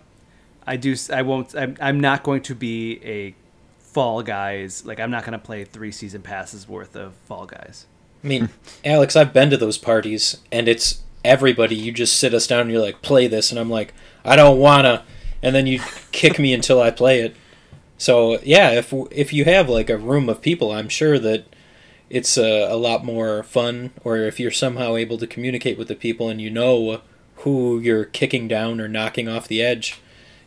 [0.66, 3.36] I do I won't I'm, I'm not going to be a
[3.80, 7.86] Fall Guys like I'm not going to play three season passes worth of Fall Guys.
[8.24, 8.50] I mean,
[8.86, 11.76] Alex, I've been to those parties, and it's everybody.
[11.76, 14.60] You just sit us down and you're like, play this, and I'm like, I don't
[14.60, 15.04] wanna,
[15.42, 15.80] and then you
[16.12, 17.36] kick me until I play it.
[17.98, 21.46] So yeah, if if you have like a room of people, I'm sure that
[22.10, 23.92] it's a, a lot more fun.
[24.04, 27.02] Or if you're somehow able to communicate with the people and you know
[27.38, 30.00] who you're kicking down or knocking off the edge,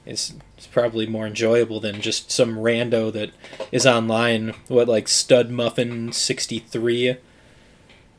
[0.06, 3.30] it's it's probably more enjoyable than just some rando that
[3.70, 4.54] is online.
[4.68, 7.16] What like Stud Muffin sixty three,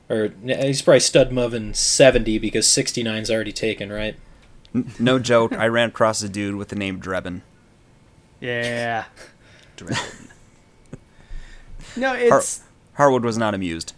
[0.10, 4.16] or he's probably Stud Muffin seventy because 69's already taken, right?
[5.00, 5.54] No joke.
[5.54, 7.42] I ran across a dude with the name Drebin.
[8.40, 9.06] Yeah.
[9.78, 10.30] Drebin.
[11.96, 12.64] No, it's
[12.94, 13.94] Harwood was not amused.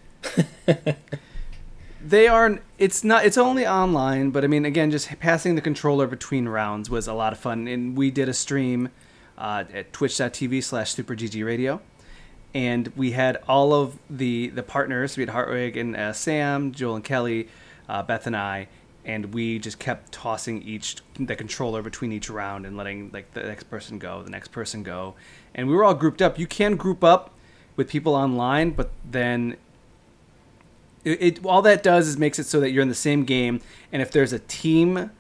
[2.06, 2.60] they are.
[2.78, 3.26] It's not.
[3.26, 7.14] It's only online, but I mean, again, just passing the controller between rounds was a
[7.14, 8.90] lot of fun, and we did a stream
[9.38, 11.80] uh, at Twitch.tv/slash SuperGGRadio,
[12.56, 15.18] and we had all of the the partners.
[15.18, 17.50] We had Hartwig and uh, Sam, Joel and Kelly,
[17.90, 18.70] uh, Beth and I,
[19.04, 23.44] and we just kept tossing each the controller between each round and letting like the
[23.44, 25.16] next person go, the next person go,
[25.54, 26.40] and we were all grouped up.
[26.40, 27.32] You can group up
[27.76, 29.58] with people online, but then
[31.04, 33.60] it, it all that does is makes it so that you're in the same game,
[33.92, 35.12] and if there's a team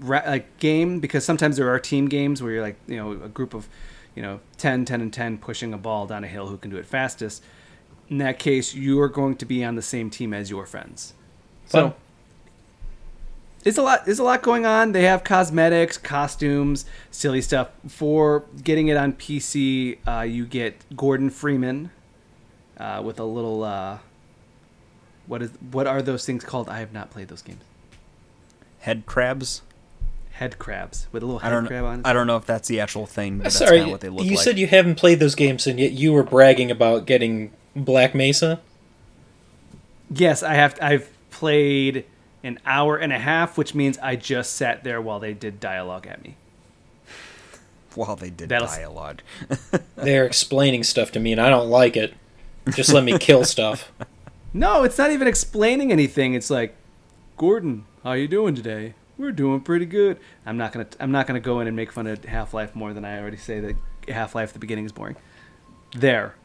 [0.00, 3.52] like game, because sometimes there are team games where you're like you know a group
[3.52, 3.68] of
[4.18, 6.76] you know 10, 10, and 10 pushing a ball down a hill who can do
[6.76, 7.40] it fastest.
[8.08, 11.14] In that case, you are going to be on the same team as your friends.
[11.66, 11.94] So
[13.64, 14.06] it's a lot.
[14.06, 14.90] There's a lot going on.
[14.90, 17.70] They have cosmetics, costumes, silly stuff.
[17.86, 21.92] For getting it on PC, uh, you get Gordon Freeman
[22.76, 23.62] uh, with a little.
[23.62, 23.98] Uh,
[25.28, 26.68] what is what are those things called?
[26.68, 27.62] I have not played those games.
[28.80, 29.62] Head crabs.
[30.38, 31.66] Head crabs with a little I head don't.
[31.66, 32.02] crab on.
[32.04, 34.08] I don't know if that's the actual thing, but that's Sorry, kind of what they
[34.08, 34.30] look like.
[34.30, 34.44] you like.
[34.44, 38.60] said you haven't played those games, and yet you were bragging about getting Black Mesa.
[40.10, 40.78] Yes, I have.
[40.80, 42.04] I've played
[42.44, 46.06] an hour and a half, which means I just sat there while they did dialogue
[46.06, 46.36] at me.
[47.94, 49.22] While they did That'll- dialogue.
[49.96, 52.14] They're explaining stuff to me, and I don't like it.
[52.74, 53.90] Just let me kill stuff.
[54.54, 56.32] No, it's not even explaining anything.
[56.32, 56.74] It's like,
[57.36, 58.94] Gordon, how you doing today?
[59.18, 60.18] We're doing pretty good.
[60.46, 60.86] I'm not gonna.
[61.00, 63.36] I'm not gonna go in and make fun of Half Life more than I already
[63.36, 63.76] say that
[64.08, 65.16] Half Life the beginning is boring.
[65.96, 66.36] There.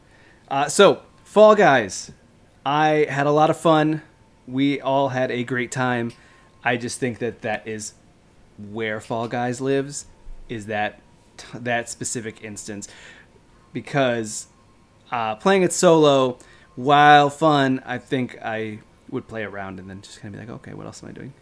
[0.48, 2.10] Uh, so Fall Guys,
[2.66, 4.02] I had a lot of fun.
[4.46, 6.12] We all had a great time.
[6.64, 7.94] I just think that that is
[8.58, 10.06] where Fall Guys lives.
[10.48, 11.00] Is that
[11.54, 12.88] that specific instance
[13.72, 14.48] because
[15.12, 16.38] uh, playing it solo,
[16.76, 20.56] while fun, I think I would play around and then just kind of be like,
[20.56, 21.32] okay, what else am I doing?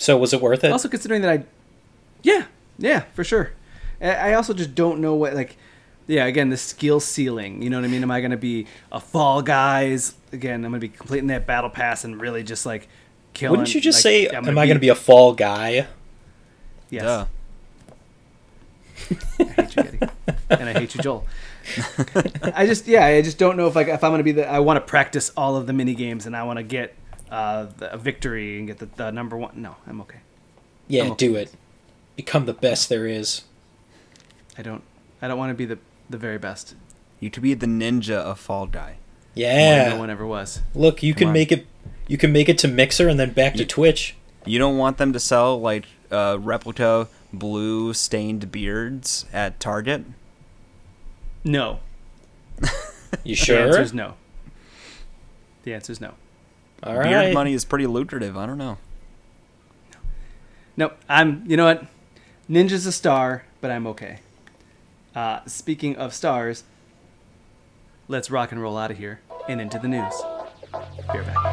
[0.00, 0.72] So was it worth it?
[0.72, 1.44] Also considering that I,
[2.22, 2.46] yeah,
[2.78, 3.52] yeah, for sure.
[4.00, 5.56] I I also just don't know what like,
[6.06, 7.62] yeah, again the skill ceiling.
[7.62, 8.02] You know what I mean?
[8.02, 10.64] Am I gonna be a Fall Guys again?
[10.64, 12.88] I'm gonna be completing that battle pass and really just like
[13.34, 13.52] killing.
[13.58, 15.86] Wouldn't you just like, say, I'm "Am I going to be a fall guy"?
[16.88, 17.02] Yes.
[17.02, 17.26] Duh.
[19.38, 19.98] I hate you, Eddie,
[20.50, 21.26] and I hate you, Joel.
[22.54, 24.48] I just, yeah, I just don't know if like if I'm gonna be the.
[24.48, 26.94] I want to practice all of the mini games and I want to get
[27.30, 29.52] uh, a victory and get the, the number one.
[29.54, 30.20] No, I'm okay.
[30.88, 31.52] Yeah, I'm okay do it.
[32.16, 33.42] Become the best there is.
[34.58, 34.82] I don't.
[35.22, 36.74] I don't want to be the the very best.
[37.20, 38.96] You to be the ninja of Fall Guy.
[39.34, 39.90] Yeah.
[39.90, 40.60] No one ever was.
[40.74, 41.34] Look, you Come can on.
[41.34, 41.66] make it.
[42.08, 44.16] You can make it to Mixer and then back to Twitch.
[44.44, 50.04] You don't want them to sell like uh, replica blue stained beards at Target.
[51.44, 51.80] No.
[53.24, 53.56] You sure?
[53.56, 54.14] The answer is no.
[55.62, 56.14] The answer is no.
[56.82, 57.34] All Beard right.
[57.34, 58.36] money is pretty lucrative.
[58.36, 58.78] I don't know.
[60.76, 61.44] No, I'm.
[61.46, 61.84] You know what?
[62.48, 64.20] Ninja's a star, but I'm okay.
[65.14, 66.64] Uh, speaking of stars,
[68.08, 70.14] let's rock and roll out of here and into the news.
[71.12, 71.49] Be right back.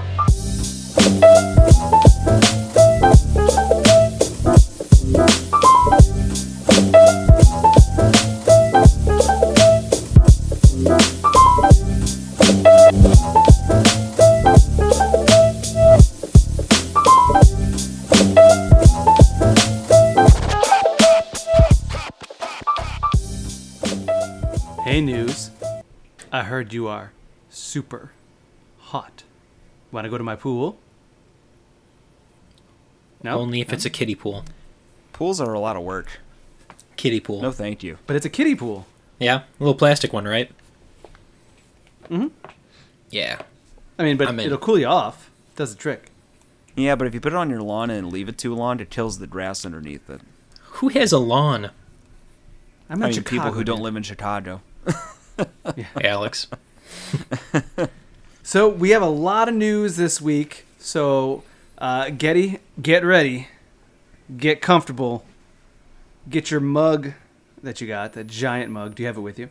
[26.38, 27.14] I heard you are
[27.50, 28.12] super
[28.78, 29.24] hot.
[29.92, 30.78] Want to go to my pool?
[33.24, 34.46] No, Only if it's a kiddie pool.
[35.14, 36.20] Pools are a lot of work.
[36.96, 37.42] Kiddie pool.
[37.42, 37.98] No, thank you.
[38.06, 38.86] but it's a kiddie pool.
[39.18, 40.52] Yeah, a little plastic one, right?
[42.08, 42.28] Mm-hmm.
[43.10, 43.42] Yeah.
[43.98, 45.32] I mean, but I'm it'll cool you off.
[45.56, 46.12] Does the trick.
[46.76, 48.92] Yeah, but if you put it on your lawn and leave it too long, it
[48.92, 50.22] kills the grass underneath it.
[50.74, 51.72] Who has a lawn,
[52.92, 54.62] I'm I in mean, Chicago, people who don't live in Chicago.
[56.04, 56.48] Alex?
[58.44, 60.66] So we have a lot of news this week.
[60.80, 61.44] So
[61.78, 63.50] Uh, Getty, get ready,
[64.36, 65.24] get comfortable,
[66.30, 67.12] get your mug
[67.62, 68.96] that you got, that giant mug.
[68.96, 69.50] Do you have it with you?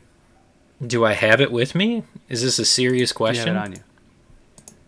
[0.85, 2.03] Do I have it with me?
[2.29, 3.57] Is this a serious Do you have question?
[3.57, 3.79] it on you?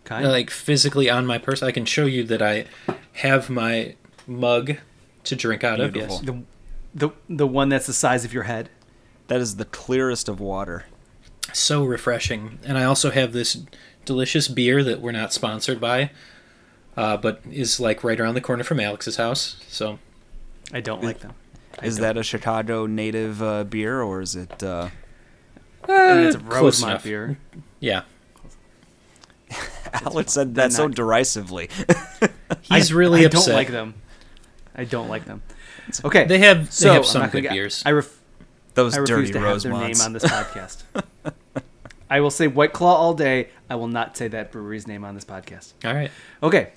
[0.04, 1.68] Kind Like physically on my person?
[1.68, 2.64] I can show you that I
[3.12, 3.94] have my
[4.26, 4.76] mug
[5.24, 6.16] to drink out Beautiful.
[6.18, 6.24] of.
[6.24, 6.42] Yes.
[6.94, 8.68] the, the the one that's the size of your head.
[9.28, 10.84] That is the clearest of water.
[11.52, 12.58] So refreshing.
[12.64, 13.62] And I also have this
[14.04, 16.10] delicious beer that we're not sponsored by,
[16.96, 19.62] uh, but is like right around the corner from Alex's house.
[19.68, 19.98] So
[20.72, 21.32] I don't like them.
[21.80, 22.02] I Is don't.
[22.02, 24.62] that a Chicago native uh, beer or is it?
[24.62, 24.88] Uh,
[25.88, 27.04] I mean, it's a Uh, close Rosemont enough.
[27.04, 27.38] beer.
[27.80, 28.02] yeah,
[29.92, 31.70] Alex said that so derisively.
[32.62, 33.46] he's I- really I upset.
[33.46, 33.94] don't like them.
[34.74, 35.42] I don't like them.
[36.04, 37.82] Okay, They have they so have I'm some good get- beers.
[37.86, 38.17] I ref-
[38.78, 40.04] Those I refuse dirty to have their name Rosemonts.
[40.04, 40.84] on this podcast.
[42.10, 43.48] I will say White Claw all day.
[43.68, 45.72] I will not say that brewery's name on this podcast.
[45.84, 46.12] All right.
[46.44, 46.70] Okay.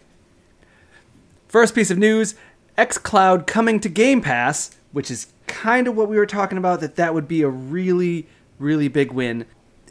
[1.48, 2.34] First piece of news:
[2.76, 6.80] XCloud coming to Game Pass, which is kind of what we were talking about.
[6.80, 8.26] That that would be a really,
[8.58, 9.46] really big win.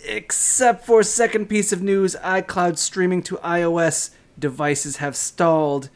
[0.04, 5.90] Except for second piece of news: iCloud streaming to iOS devices have stalled,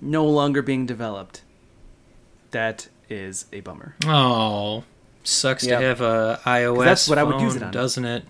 [0.00, 1.42] no longer being developed.
[2.52, 3.94] That is a bummer.
[4.06, 4.84] Oh,
[5.22, 5.80] sucks Yep.
[5.80, 6.84] to have a iOS.
[6.84, 7.72] that's what I would use it phone, on.
[7.72, 8.24] doesn't it?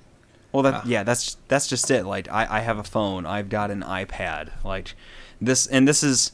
[0.53, 0.83] Well, that Ah.
[0.85, 2.05] yeah, that's that's just it.
[2.05, 4.51] Like I, I have a phone, I've got an iPad.
[4.65, 4.95] Like
[5.41, 6.33] this, and this is,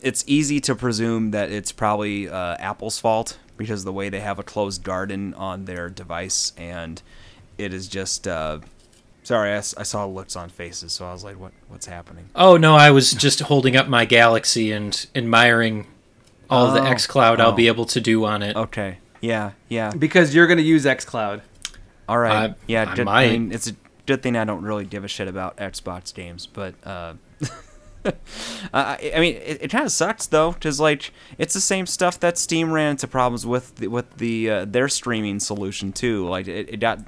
[0.00, 4.20] it's easy to presume that it's probably uh, Apple's fault because of the way they
[4.20, 7.02] have a closed garden on their device, and
[7.58, 8.28] it is just.
[8.28, 8.58] Uh,
[9.24, 12.76] sorry, I saw looks on faces, so I was like, "What what's happening?" Oh no,
[12.76, 15.86] I was just holding up my Galaxy and admiring
[16.48, 17.52] all the Oh, XCloud I'll oh.
[17.52, 18.54] be able to do on it.
[18.56, 21.40] Okay, yeah, yeah, Because you're going to use XCloud.
[22.08, 22.90] all right, I- yeah.
[22.90, 23.30] I good- might.
[23.32, 23.72] mean, it's a
[24.06, 26.74] good thing I don't really give a shit about Xbox games, but.
[26.84, 27.14] Uh,
[28.74, 32.20] I, I mean, it, it kind of sucks though, because like it's the same stuff
[32.20, 36.28] that Steam ran into problems with the, with the uh, their streaming solution too.
[36.28, 36.98] Like it, it got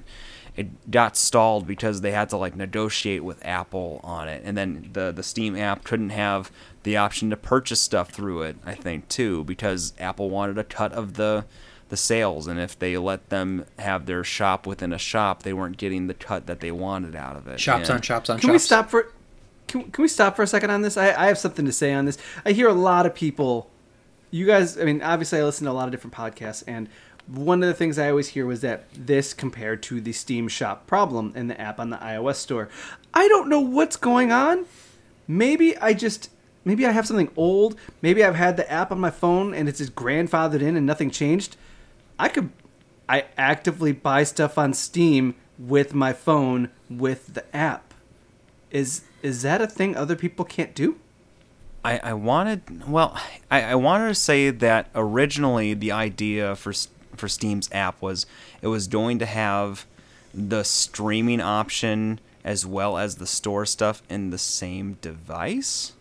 [0.56, 4.88] it got stalled because they had to like negotiate with Apple on it, and then
[4.94, 6.50] the the Steam app couldn't have
[6.84, 8.56] the option to purchase stuff through it.
[8.64, 11.44] I think too because Apple wanted a cut of the
[11.88, 15.76] the sales, and if they let them have their shop within a shop, they weren't
[15.76, 17.60] getting the cut that they wanted out of it.
[17.60, 18.52] Shops And- on shops on Can shops.
[18.52, 19.12] we stop for
[19.68, 20.96] can, can we stop for a second on this?
[20.96, 22.18] I, I have something to say on this.
[22.44, 23.68] I hear a lot of people
[24.30, 26.88] you guys I mean obviously I listen to a lot of different podcasts and
[27.28, 30.86] one of the things I always hear was that this compared to the Steam Shop
[30.86, 32.68] problem in the app on the iOS store.
[33.14, 34.66] I don't know what's going on.
[35.26, 36.30] Maybe I just
[36.64, 37.76] maybe I have something old.
[38.02, 41.10] Maybe I've had the app on my phone and it's just grandfathered in and nothing
[41.10, 41.56] changed.
[42.18, 42.50] I could
[43.08, 47.94] I actively buy stuff on Steam with my phone with the app.
[48.70, 50.96] Is is that a thing other people can't do?
[51.84, 53.16] I, I wanted well
[53.50, 56.72] I, I wanted to say that originally the idea for
[57.14, 58.26] for Steam's app was
[58.60, 59.86] it was going to have
[60.34, 65.92] the streaming option as well as the store stuff in the same device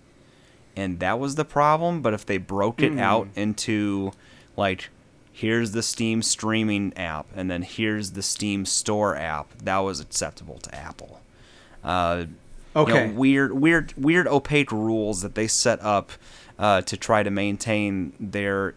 [0.75, 2.99] and that was the problem but if they broke it hmm.
[2.99, 4.11] out into
[4.57, 4.89] like
[5.37, 10.59] here's the Steam streaming app and then here's the Steam store app that was acceptable
[10.59, 11.19] to Apple
[11.83, 13.09] uh, you know, Okay.
[13.11, 16.11] weird, weird, weird, opaque rules that they set up
[16.57, 18.75] uh, to try to maintain their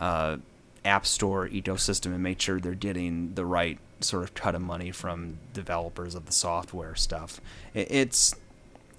[0.00, 0.36] uh,
[0.84, 4.90] app store ecosystem and make sure they're getting the right sort of cut of money
[4.90, 7.40] from developers of the software stuff.
[7.72, 8.34] It, it's,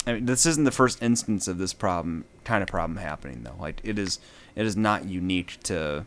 [0.07, 3.55] I mean, this isn't the first instance of this problem, kind of problem happening though.
[3.59, 4.19] Like it is,
[4.55, 6.05] it is not unique to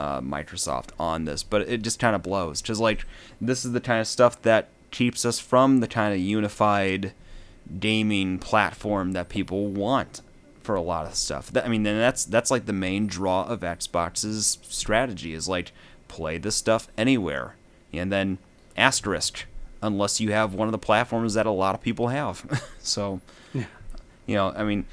[0.00, 2.62] uh, Microsoft on this, but it just kind of blows.
[2.62, 3.04] Just like
[3.38, 7.12] this is the kind of stuff that keeps us from the kind of unified
[7.78, 10.22] gaming platform that people want
[10.62, 11.52] for a lot of stuff.
[11.52, 15.72] That, I mean, and that's that's like the main draw of Xbox's strategy is like
[16.08, 17.56] play this stuff anywhere,
[17.92, 18.38] and then
[18.78, 19.44] asterisk
[19.82, 22.62] unless you have one of the platforms that a lot of people have.
[22.78, 23.20] so,
[23.52, 23.64] yeah.
[24.26, 24.86] you know, I mean,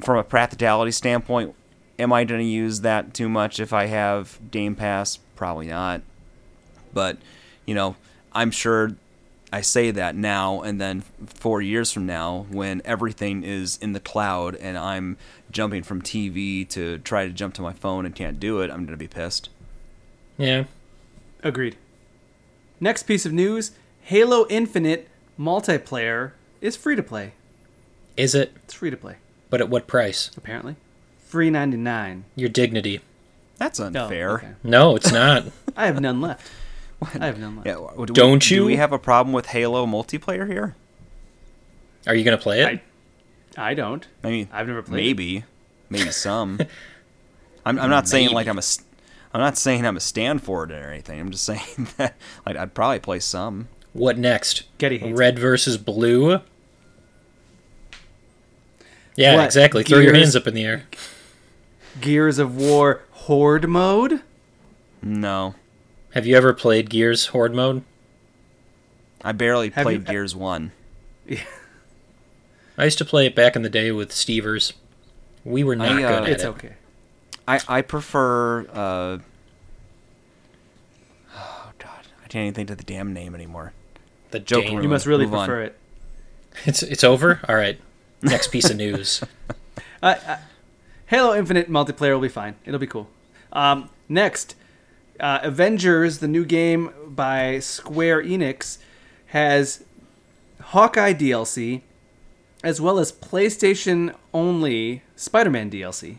[0.00, 1.54] from a practicality standpoint,
[1.98, 5.18] am I going to use that too much if I have Game Pass?
[5.36, 6.02] Probably not.
[6.92, 7.18] But,
[7.66, 7.96] you know,
[8.32, 8.92] I'm sure
[9.52, 14.00] I say that now and then four years from now when everything is in the
[14.00, 15.16] cloud and I'm
[15.50, 18.78] jumping from TV to try to jump to my phone and can't do it, I'm
[18.86, 19.50] going to be pissed.
[20.38, 20.64] Yeah.
[21.42, 21.76] Agreed.
[22.80, 23.72] Next piece of news
[24.02, 27.32] Halo Infinite multiplayer is free to play.
[28.16, 28.52] Is it?
[28.64, 29.16] It's free to play,
[29.50, 30.30] But at what price?
[30.36, 30.76] apparently.
[31.32, 32.24] Free 99.
[32.36, 33.00] Your dignity.
[33.56, 34.32] That's No, unfair.
[34.34, 34.48] okay.
[34.62, 35.44] No, it's not.
[35.78, 36.46] I have none left.
[37.18, 37.66] I have none left.
[37.66, 38.60] Yeah, w- do Don't we, you?
[38.60, 40.76] Do we have a problem with Halo multiplayer here?
[42.06, 42.66] Are you gonna play it?
[43.56, 44.06] I- I don't.
[44.22, 45.02] I mean, I've never played it.
[45.06, 45.44] Maybe,
[45.88, 46.58] maybe some.
[47.64, 48.62] I'm, I'm not saying like I'm a.
[48.62, 48.86] st-
[49.32, 51.18] I'm not saying I'm a stand for it or anything.
[51.18, 52.14] I'm just saying that
[52.44, 53.68] like I'd probably play some.
[53.94, 54.64] What next?
[54.76, 56.40] Getty hates Red versus blue.
[59.16, 59.44] Yeah, What?
[59.46, 59.82] exactly.
[59.82, 60.82] Throw your hands up in the air.
[62.00, 64.22] Gears of War Horde mode.
[65.02, 65.54] No,
[66.14, 67.82] Have you ever played Gears Horde mode?
[69.24, 70.72] I barely Have played you- Gears One.
[71.26, 71.40] Yeah.
[72.78, 74.72] I used to play it back in the day with Stevers.
[75.44, 76.46] We were not I, uh, good at It's it.
[76.48, 76.72] okay.
[77.46, 78.62] I I prefer.
[78.72, 79.18] Uh,
[81.36, 83.72] oh God, I can't even think of the damn name anymore.
[84.30, 84.82] The Joke room.
[84.82, 85.46] You must really Move on.
[85.48, 85.78] prefer it.
[86.64, 87.40] It's it's over.
[87.48, 87.78] All right.
[88.22, 89.22] Next piece of news.
[90.02, 90.16] Uh,
[91.12, 92.54] Halo Infinite multiplayer will be fine.
[92.64, 93.06] It'll be cool.
[93.52, 94.56] Um, next,
[95.20, 98.78] uh, Avengers, the new game by Square Enix,
[99.26, 99.84] has
[100.62, 101.82] Hawkeye DLC,
[102.64, 106.16] as well as PlayStation only Spider-Man DLC.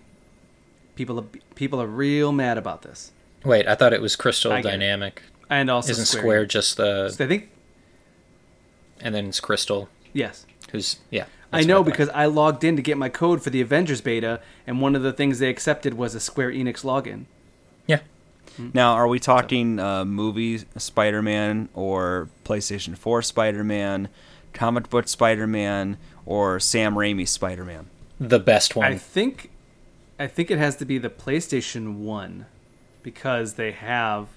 [0.95, 1.25] People are,
[1.55, 3.13] people are real mad about this,
[3.43, 4.61] Wait, I thought it was Crystal it.
[4.61, 5.23] Dynamic.
[5.49, 6.21] and also Isn't Square.
[6.21, 7.49] Square just the So I think
[9.01, 10.45] and then it's Crystal yes.
[10.71, 11.25] who's yeah.
[11.53, 14.41] I know what because I logged in to get my code for the Avengers beta,
[14.65, 17.25] and one of the things they accepted was a Square Enix login.
[17.87, 17.99] yeah.
[18.71, 24.09] Now, are we talking uh, movie Spider-Man or PlayStation 4 Spider-Man,
[24.53, 27.87] comic book Spider-Man, or Sam Raimi Spider-Man?
[28.19, 28.85] The best one.
[28.85, 29.49] I think,
[30.19, 32.45] I think it has to be the PlayStation One,
[33.01, 34.27] because they have,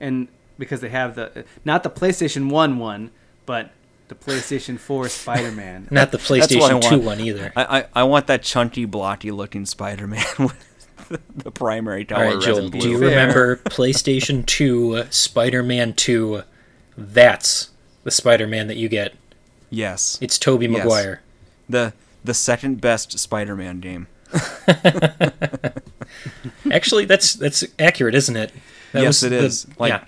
[0.00, 3.10] and because they have the not the PlayStation One one,
[3.44, 3.72] but
[4.08, 5.88] the PlayStation Four Spider-Man.
[5.90, 7.52] Not the That's what I PlayStation 2 one either.
[7.56, 10.64] I, I, I want that chunky, blocky looking Spider-Man with
[11.36, 13.08] the primary All tower right, red Joel, do you Fair.
[13.08, 16.42] remember PlayStation 2 Spider-Man 2?
[16.96, 17.70] That's
[18.04, 19.14] the Spider-Man that you get.
[19.70, 20.78] Yes, It's Tobey Yes.
[20.84, 21.20] Maguire.
[21.68, 21.92] the
[22.24, 24.06] the second best Spider-Man game.
[26.70, 28.52] Actually, that's that's accurate, isn't it?
[28.92, 29.66] That yes, was it the- is.
[29.78, 30.04] Like yeah.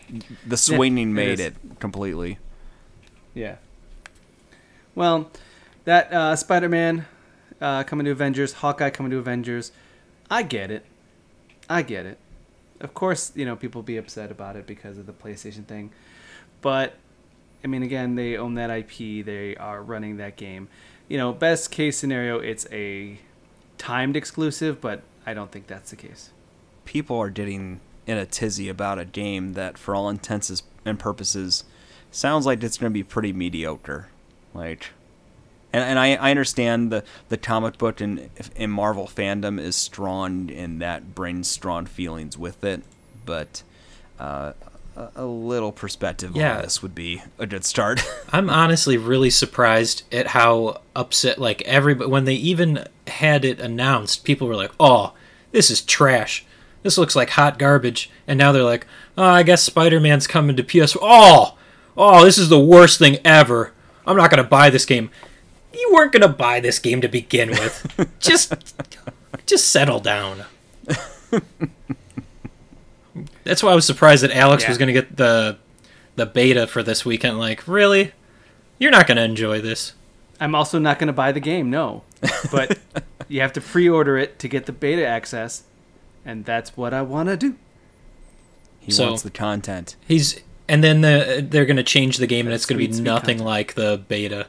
[0.47, 1.47] the swinging it made is.
[1.47, 2.39] it completely.
[3.35, 3.57] Yeah.
[5.01, 5.31] Well,
[5.87, 7.07] that uh, Spider-Man
[7.59, 9.73] uh, coming to Avengers, Hawkeye coming to Avengers,
[10.31, 10.85] I get it.
[11.71, 12.19] I get it.
[12.81, 15.91] Of course, you know people be upset about it because of the PlayStation thing,
[16.61, 16.97] but
[17.65, 19.25] I mean, again, they own that IP.
[19.25, 20.69] They are running that game.
[21.09, 23.19] You know, best case scenario, it's a
[23.79, 26.29] timed exclusive, but I don't think that's the case.
[26.85, 31.65] people are getting in a tizzy about a game that, for all intents and purposes,
[32.11, 34.09] sounds like it's going to be pretty mediocre.
[34.55, 34.89] Like,
[35.73, 40.51] and, and I, I understand the, the comic book and, and Marvel fandom is strong
[40.51, 42.83] and that brings strong feelings with it,
[43.25, 43.63] but
[44.19, 44.53] uh,
[44.97, 46.57] a, a little perspective Yeah.
[46.57, 48.03] on this would be a good start.
[48.33, 54.25] I'm honestly really surprised at how upset like everybody when they even had it announced,
[54.25, 55.15] people were like, "Oh,
[55.53, 56.45] this is trash.
[56.83, 58.87] This looks like hot garbage." And now they're like,
[59.17, 61.57] "Oh, I guess Spider-Man's coming to PS." Oh,
[61.97, 63.73] oh, this is the worst thing ever.
[64.11, 65.11] I'm not gonna buy this game.
[65.73, 68.11] You weren't gonna buy this game to begin with.
[68.19, 68.55] just,
[69.47, 70.45] just settle down.
[73.45, 75.59] That's why I was surprised that Alex was gonna get the
[76.17, 77.39] the beta for this weekend.
[77.39, 78.13] Like, really?
[78.79, 79.95] You're not gonna enjoy this.
[80.41, 82.03] I'm also not going to buy the game, no.
[82.51, 82.79] But
[83.29, 85.65] you have to pre-order it to get the beta access,
[86.25, 87.57] and that's what I want to do.
[88.81, 89.97] he So- wants the content.
[90.09, 90.41] He's
[90.71, 93.39] and then the, they're gonna change the game and it's gonna be sweet, sweet nothing
[93.39, 93.45] content.
[93.45, 94.47] like the beta.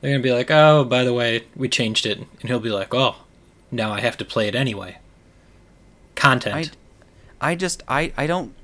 [0.00, 2.92] They're gonna be like, oh, by the way, we changed it, and he'll be like,
[2.92, 3.16] oh,
[3.70, 4.98] now I have to play it anyway.
[6.14, 6.72] Content.
[7.40, 8.54] I, I just I, I don't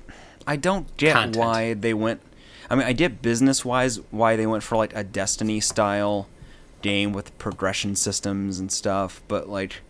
[0.45, 1.37] I don't get Content.
[1.37, 2.21] why they went.
[2.69, 6.27] I mean, I get business wise why they went for like a Destiny style
[6.83, 9.81] game with progression systems and stuff, but like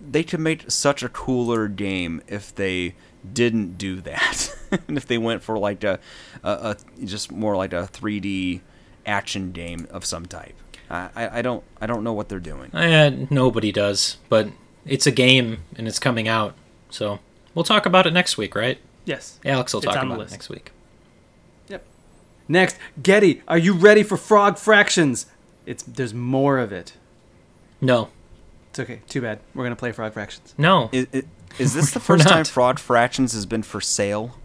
[0.00, 2.94] they could make such a cooler game if they
[3.34, 4.54] didn't do that,
[4.88, 5.98] and if they went for like a,
[6.42, 8.60] a, a just more like a 3D
[9.06, 10.54] action game of some type.
[10.90, 12.74] I, I, I don't I don't know what they're doing.
[12.74, 14.48] Eh, nobody does, but
[14.86, 16.54] it's a game and it's coming out,
[16.90, 17.18] so
[17.54, 18.78] we'll talk about it next week, right?
[19.04, 19.38] Yes.
[19.44, 20.70] Alex will It's talk on the about it next week.
[21.68, 21.84] Yep.
[22.48, 25.26] Next, Getty, are you ready for Frog Fractions?
[25.66, 26.94] It's there's more of it.
[27.80, 28.08] No,
[28.70, 29.00] It's okay.
[29.08, 29.40] Too bad.
[29.54, 30.54] We're gonna play Frog Fractions.
[30.58, 31.24] no, Is, is,
[31.58, 32.48] is this the first time not.
[32.48, 34.36] Frog Fractions has been for sale?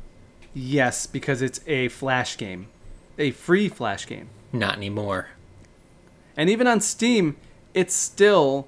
[0.54, 2.68] Yes, because it's a flash game,
[3.18, 5.30] a free flash game, not anymore.
[6.38, 7.36] and even on Steam,
[7.74, 8.68] it's still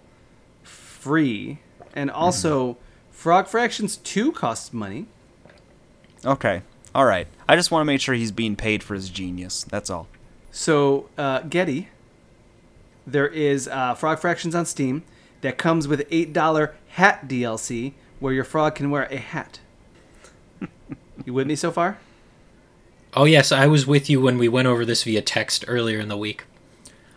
[0.63, 1.59] free.
[1.93, 2.77] And also,
[3.11, 5.05] Frog Fractions Two costs money.
[6.25, 6.61] Okay.
[6.93, 7.27] All right.
[7.47, 9.63] I just want to make sure he's being paid for his genius.
[9.65, 10.07] That's all.
[10.51, 11.89] So, uh, Getty,
[13.05, 15.03] there is uh, Frog Fractions on Steam
[15.41, 19.59] that comes with $8 hat DLC where your frog can wear a hat.
[21.25, 21.97] you with me so far?
[23.13, 26.09] Oh yes, I was with you when we went over this via text earlier in
[26.09, 26.43] the week.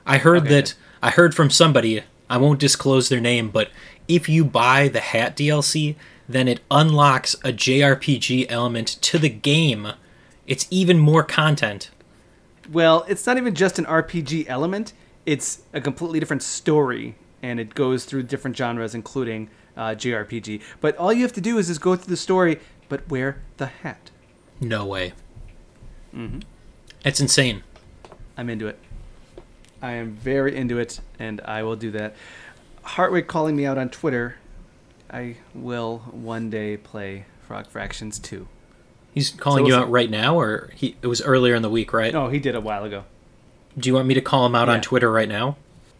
[0.06, 0.48] I heard Okay.
[0.50, 3.70] that I heard from somebody, I won't disclose their name, but
[4.06, 5.96] if you buy the hat DLC,
[6.28, 9.88] then it unlocks a JRPG element to the game.
[10.46, 11.90] It's even more content.
[12.70, 14.92] Well, it's not even just an RPG element,
[15.26, 19.48] it's a completely different story, and it goes through different genres, including
[19.78, 20.60] uh, JRPG.
[20.82, 22.60] But all you have to do is just go through the story,
[22.90, 24.10] but wear the hat.
[24.60, 25.12] No way.
[26.14, 26.40] Mm-hmm.
[27.04, 27.62] It's insane.
[28.36, 28.78] I'm into it.
[29.80, 32.14] I am very into it, and I will do that.
[32.82, 34.36] Hartwig calling me out on Twitter.
[35.10, 38.46] I will one day play Frog Fractions 2.
[39.14, 40.96] He's calling So you out right now, or he?
[41.02, 42.12] It was earlier in the week, right?
[42.12, 43.04] No, he did a while ago.
[43.76, 44.74] Do you want me to call him out Yeah.
[44.74, 45.56] on Twitter right now?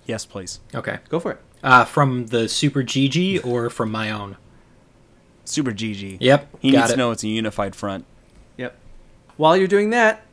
[0.06, 0.60] Yes, please.
[0.74, 0.98] Okay.
[1.08, 1.40] Go for it.
[1.62, 4.36] Uh, from the Super GG or from my own?
[5.44, 6.18] Super GG.
[6.20, 6.48] Yep.
[6.60, 6.92] He got needs it.
[6.94, 8.04] to know it's a unified front.
[8.56, 8.76] Yep.
[9.36, 10.24] While you're doing that,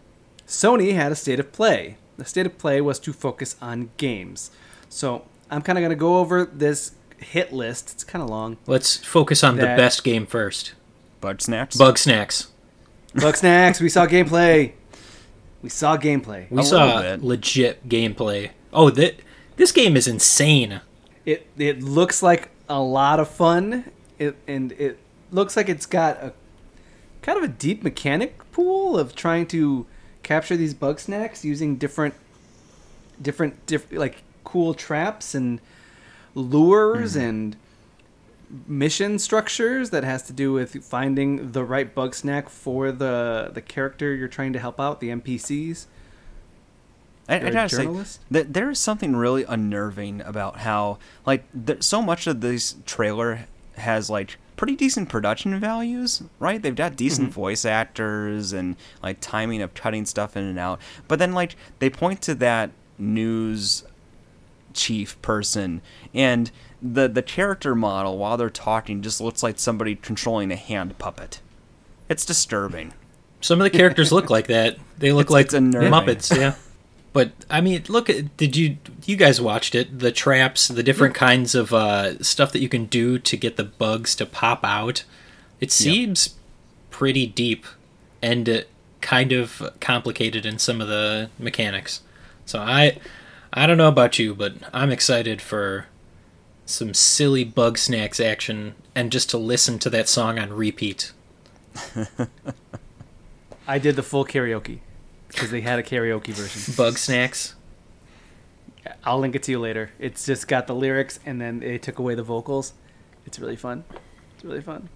[0.48, 1.98] Sony had a state of play.
[2.18, 4.52] The state of play was to focus on games.
[4.90, 7.92] So I'm kind of going to go over this hit list.
[7.94, 8.58] It's kind of long.
[8.68, 10.74] Let's focus on the best game first.
[11.22, 11.78] Bugsnax.
[11.78, 12.52] Bug Snacks.
[13.16, 14.74] Bugsnax, we saw gameplay.
[15.62, 16.50] We saw gameplay.
[16.52, 18.52] We A saw legit gameplay.
[18.74, 19.16] Oh, that
[19.56, 20.82] this game is insane.
[21.26, 23.92] It it looks like a lot of fun.
[24.20, 25.00] It and it
[25.32, 26.34] looks like it's got a
[27.22, 29.86] kind of a deep mechanic pool of trying to
[30.24, 32.14] capture these bug snacks using different
[33.22, 35.60] different diff, like cool traps and
[36.34, 37.28] lures mm-hmm.
[37.28, 37.58] and
[38.68, 43.62] mission structures that has to do with finding the right bug snack for the the
[43.62, 45.88] character you're trying to help out, the NPCs.
[47.28, 48.22] I, I gotta say journalist?
[48.30, 53.48] that there is something really unnerving about how like there, so much of this trailer
[53.78, 56.62] has like pretty decent production values, right?
[56.62, 57.36] They've got decent mm-hmm.
[57.36, 61.90] voice actors and like timing of cutting stuff in and out, but then like they
[61.90, 63.84] point to that news
[64.74, 65.82] chief person
[66.14, 66.52] and
[66.82, 71.42] the the character model while they're talking just looks like somebody controlling a hand puppet.
[72.08, 72.94] It's disturbing.
[73.42, 74.78] Some of the characters look like that.
[74.98, 75.56] They look It's- like it's.
[75.56, 76.36] Muppets.
[76.38, 76.56] Yeah.
[77.16, 80.00] But I mean, look at did you you guys watched it?
[80.00, 83.64] The traps, the different kinds of uh, stuff that you can do to get the
[83.64, 85.06] bugs to pop out.
[85.62, 86.36] It seems
[86.90, 87.66] pretty deep
[88.22, 88.62] and uh,
[89.00, 92.02] kind of complicated in some of the mechanics.
[92.46, 92.98] So I
[93.54, 95.86] I don't know about you, but I'm excited for
[96.66, 101.14] some silly Bugsnax action and just to listen to that song on repeat.
[103.70, 104.80] I did the full karaoke
[105.36, 106.74] because they had a karaoke version.
[106.74, 107.54] Bugsnax.
[109.04, 109.92] I'll link it to you later.
[110.00, 112.74] It's just got the lyrics and then they took away the vocals.
[113.26, 113.84] It's really fun.
[114.36, 114.90] It's really fun.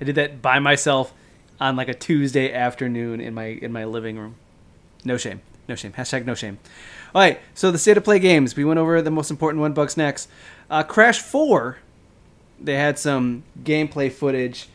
[0.00, 1.12] I did that by myself
[1.60, 4.36] on like a Tuesday afternoon in my in my living room.
[5.04, 5.40] No shame.
[5.68, 5.92] No shame.
[5.92, 6.58] Hashtag no shame.
[7.14, 7.40] All right.
[7.54, 8.56] So the state of play games.
[8.56, 9.74] We went over the most important one.
[9.74, 10.26] Bugsnax.
[10.70, 11.78] Uh, Crash Four.
[12.60, 14.68] They had some gameplay footage,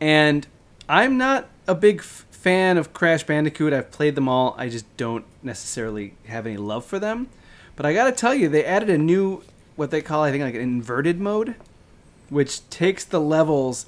[0.00, 0.46] and
[0.88, 3.72] I'm not a big f- fan of Crash Bandicoot.
[3.72, 4.54] I've played them all.
[4.58, 7.28] I just don't necessarily have any love for them.
[7.74, 9.42] But I gotta tell you, they added a new
[9.76, 11.54] what they call I think like an inverted mode,
[12.28, 13.86] which takes the levels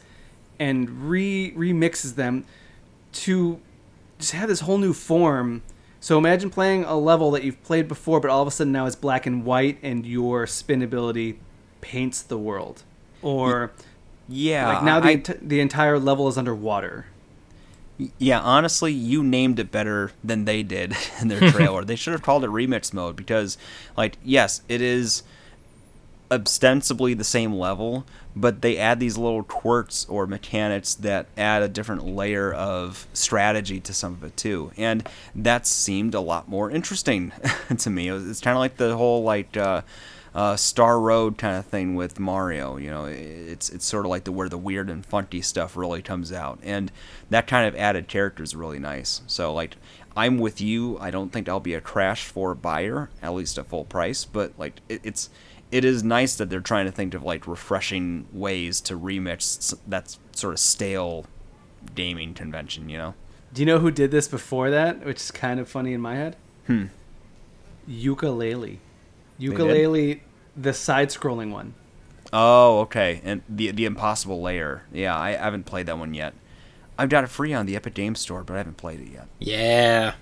[0.59, 2.45] and re remixes them
[3.13, 3.61] to
[4.19, 5.61] just have this whole new form.
[6.01, 8.87] So imagine playing a level that you've played before, but all of a sudden now
[8.87, 11.39] it's black and white, and your spin ability
[11.83, 12.85] paints the world.
[13.21, 13.73] Or
[14.29, 17.05] Yeah, like now the I- the entire level is underwater.
[18.19, 21.85] Yeah, honestly, you named it better than they did in their trailer.
[21.85, 23.57] they should have called it remix mode because,
[23.97, 25.23] like, yes, it is
[26.31, 31.69] ostensibly the same level, but they add these little quirks or mechanics that add a
[31.69, 36.71] different layer of strategy to some of it too, and that seemed a lot more
[36.71, 37.33] interesting
[37.79, 38.09] to me.
[38.09, 39.57] It was, it's kind of like the whole like.
[39.57, 39.83] Uh,
[40.37, 42.77] uh, Star Road kind of thing with Mario.
[42.77, 46.03] You know, it's it's sort of like the where the weird and funky stuff really
[46.03, 46.93] comes out, and
[47.31, 49.23] that kind of added character is really nice.
[49.27, 49.77] So like,
[50.15, 50.99] I'm with you.
[50.99, 54.27] I don't think I'll be a Crash Four buyer, at least at full price.
[54.27, 55.31] But like, it, it's
[55.73, 60.19] it is nice that they're trying to think of like refreshing ways to remix that
[60.33, 61.25] sort of stale
[61.95, 62.91] gaming convention.
[62.91, 63.15] You know.
[63.55, 65.03] Do you know who did this before that?
[65.07, 66.37] Which is kind of funny in my head.
[66.67, 66.87] Hmm.
[67.89, 68.79] Yooka-Laylee.
[69.41, 70.21] Yooka-Laylee,
[70.57, 71.75] the side-scrolling one.
[72.33, 73.21] Oh, okay.
[73.25, 74.85] And the the Impossible Lair.
[74.93, 76.35] Yeah, I haven't played that one yet.
[76.99, 79.29] I've got it free on the Epic Games Store, but I haven't played it yet.
[79.39, 80.15] Yeah.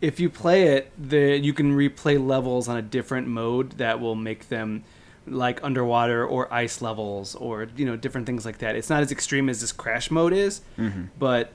[0.00, 4.14] if you play it, the you can replay levels on a different mode that will
[4.14, 4.84] make them
[5.26, 8.74] like underwater or ice levels or you know different things like that.
[8.76, 11.04] It's not as extreme as this crash mode is, mm-hmm.
[11.18, 11.52] but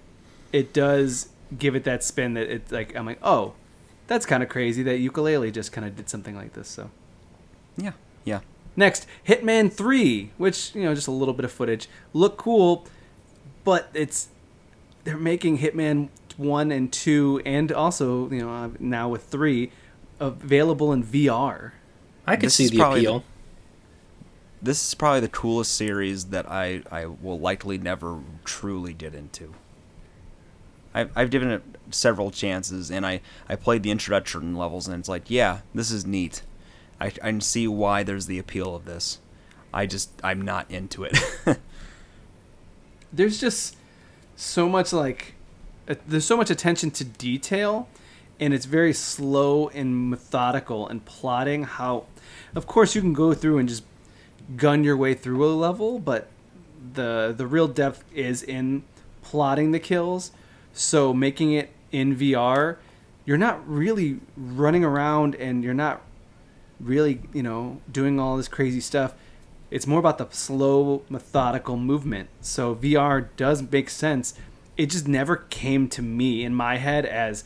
[0.53, 3.53] it does give it that spin that it's like I'm like oh,
[4.07, 6.67] that's kind of crazy that Yooka-Laylee just kind of did something like this.
[6.67, 6.91] So
[7.77, 7.91] Yeah,
[8.23, 8.39] yeah.
[8.75, 12.85] next, Hitman Three, which you know just a little bit of footage, look cool,
[13.63, 14.29] but it's
[15.03, 19.71] they're making Hitman One and Two and also you know uh, now with three
[20.19, 21.71] available in VR.
[22.27, 23.23] I could This see the probably appeal.
[24.61, 29.53] This is probably the coolest series that I, I will likely never truly get into.
[30.91, 31.61] I've, I've given it
[31.91, 36.05] several chances, and I, I played the introduction levels, and it's like, yeah, this is
[36.05, 36.41] neat.
[36.99, 39.19] I, I can see why there's the appeal of this.
[39.73, 41.17] I just, I'm not into it.
[43.13, 43.75] there's just
[44.35, 45.35] so much like
[46.07, 47.87] there's so much attention to detail
[48.39, 52.05] and it's very slow and methodical and plotting how
[52.53, 53.83] of course you can go through and just
[54.57, 56.27] gun your way through a level but
[56.93, 58.83] the the real depth is in
[59.21, 60.31] plotting the kills
[60.73, 62.77] so making it in VR
[63.25, 66.01] you're not really running around and you're not
[66.79, 69.13] really you know doing all this crazy stuff
[69.71, 74.33] it's more about the slow methodical movement so vr does make sense
[74.77, 77.43] it just never came to me in my head as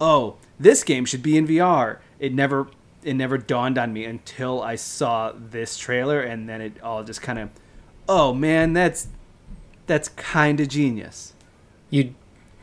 [0.00, 2.66] oh this game should be in vr it never
[3.02, 7.20] it never dawned on me until i saw this trailer and then it all just
[7.22, 7.50] kind of
[8.08, 9.08] oh man that's
[9.86, 11.34] that's kind of genius
[11.90, 12.14] You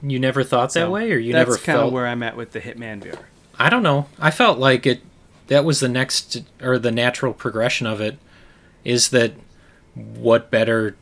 [0.01, 1.93] you never thought that So way, or you that's never kind of felt.
[1.93, 3.19] where i'm at with the hitman vr
[3.61, 4.05] I don't know.
[4.17, 5.01] I felt like it.
[5.49, 8.17] That was the next or the natural progression of it.
[8.83, 9.33] Is that
[9.93, 10.95] what better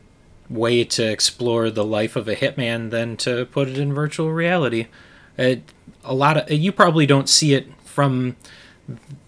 [0.50, 4.88] way to explore the life of a hitman than to put it in virtual reality?
[5.36, 5.62] It,
[6.02, 8.36] a lot of you probably don't see it from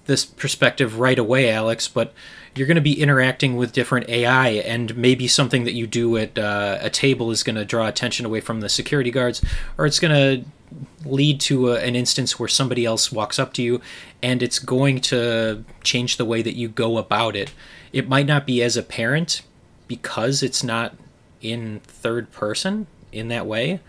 [0.06, 2.14] this perspective right away, Alex, but
[2.54, 6.38] you're going to be interacting with different AI, and maybe something that you do at
[6.38, 9.44] uh, a table is going to draw attention away from the security guards,
[9.78, 10.50] or it's going to
[11.04, 13.80] lead to a, an instance where somebody else walks up to you,
[14.22, 17.52] and it's going to change the way that you go about it.
[17.92, 19.42] It might not be as apparent
[19.88, 20.94] because it's not
[21.40, 23.80] in third person in that way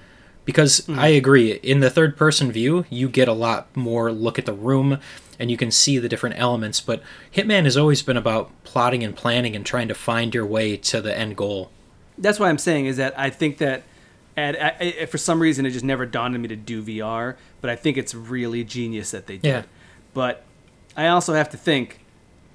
[0.46, 0.98] because hmm.
[0.98, 4.54] I agree in the third person view you get a lot more look at the
[4.54, 4.98] room
[5.38, 7.04] and you can see the different elements but
[7.34, 11.02] Hitman has always been about plotting and planning and trying to find your way to
[11.02, 11.70] the end goal.
[12.18, 13.84] that's what I'm saying is that I think that
[14.42, 17.36] and I, I, for some reason it just never dawned on me to do VR,
[17.62, 19.48] but I think it's really genius that they did.
[19.48, 19.64] Yeah.
[20.14, 20.44] But
[20.98, 22.00] I also have to think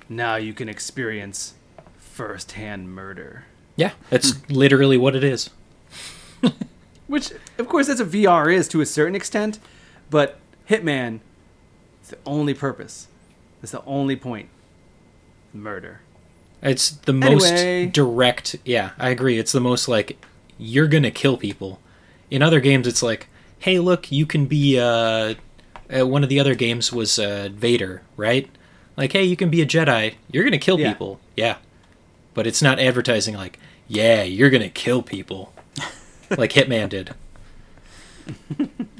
[0.08, 1.54] now you can experience
[1.98, 3.44] firsthand murder,
[3.76, 5.50] Yeah, that's literally what it is.
[7.06, 9.58] which of course that's what VR is to a certain extent,
[10.10, 11.20] but Hitman,
[12.00, 13.08] it's the only purpose.
[13.62, 14.48] It's the only point.
[15.52, 16.00] Murder.
[16.62, 18.56] It's the most direct.
[18.64, 19.38] Yeah, I agree.
[19.38, 20.18] It's the most like
[20.58, 21.80] you're gonna kill people.
[22.30, 23.28] In other games, it's like,
[23.58, 24.78] hey, look, you can be.
[24.78, 25.34] Uh,
[25.96, 28.48] uh, one of the other games was uh, Vader, right?
[28.96, 30.14] Like, hey, you can be a Jedi.
[30.32, 30.92] You're gonna kill Yeah.
[30.92, 31.20] people.
[31.36, 31.56] Yeah,
[32.34, 35.52] but it's not advertising like, yeah, you're gonna kill people,
[36.36, 37.14] like Hitman did.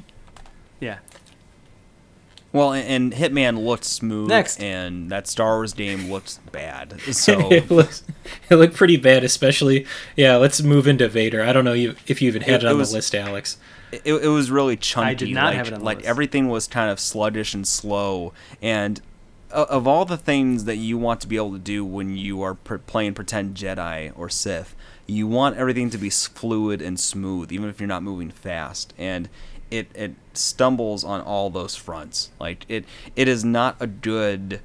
[2.57, 2.63] Yeah.
[2.63, 4.59] well, and, and Hitman looked smooth, Next.
[4.61, 6.99] and that Star Wars game looked bad.
[7.13, 8.03] So it looks
[8.49, 9.85] it looked pretty bad, especially.
[10.15, 11.43] Yeah, let's move into Vader.
[11.43, 13.15] I don't know you if you even had It- it, it on was- the list,
[13.15, 13.57] Alex.
[13.91, 15.09] it, it was really chunky.
[15.09, 16.09] I did not like, have it on the like list.
[16.09, 18.33] everything was kind of sluggish and slow.
[18.61, 18.99] And
[19.51, 22.41] o- of all the things that you want to be able to do when you
[22.41, 24.75] are pr- playing pretend Jedi or Sith,
[25.09, 28.93] you want everything to be fluid and smooth, even if you're not moving fast.
[28.97, 29.29] And
[29.71, 32.31] it it stumbles on all those fronts.
[32.39, 34.61] Like it it is not a good.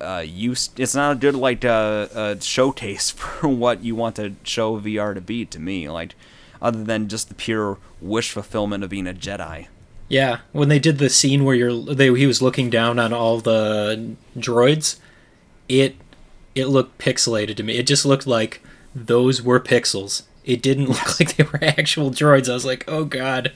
[0.00, 4.34] Uh, use it's not a good like uh, uh, showcase for what you want to
[4.42, 6.14] show VR to be to me like
[6.60, 9.68] other than just the pure wish fulfillment of being a Jedi.
[10.08, 13.40] Yeah, when they did the scene where you're they he was looking down on all
[13.40, 14.98] the droids,
[15.68, 15.96] it
[16.54, 17.76] it looked pixelated to me.
[17.76, 18.60] It just looked like
[18.94, 20.22] those were pixels.
[20.44, 22.48] It didn't look like they were actual droids.
[22.48, 23.52] I was like, "Oh god."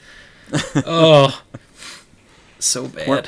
[0.86, 1.42] oh.
[2.58, 3.08] So bad.
[3.08, 3.22] We're,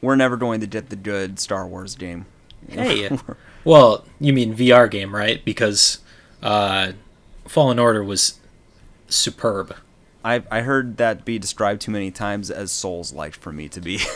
[0.00, 2.26] we're never going to get the good Star Wars game.
[2.68, 3.08] Hey.
[3.64, 5.44] well, you mean VR game, right?
[5.44, 5.98] Because
[6.42, 6.92] uh
[7.46, 8.38] Fallen Order was
[9.08, 9.74] superb.
[10.24, 13.80] I I heard that be described too many times as Souls like for me to
[13.80, 14.00] be.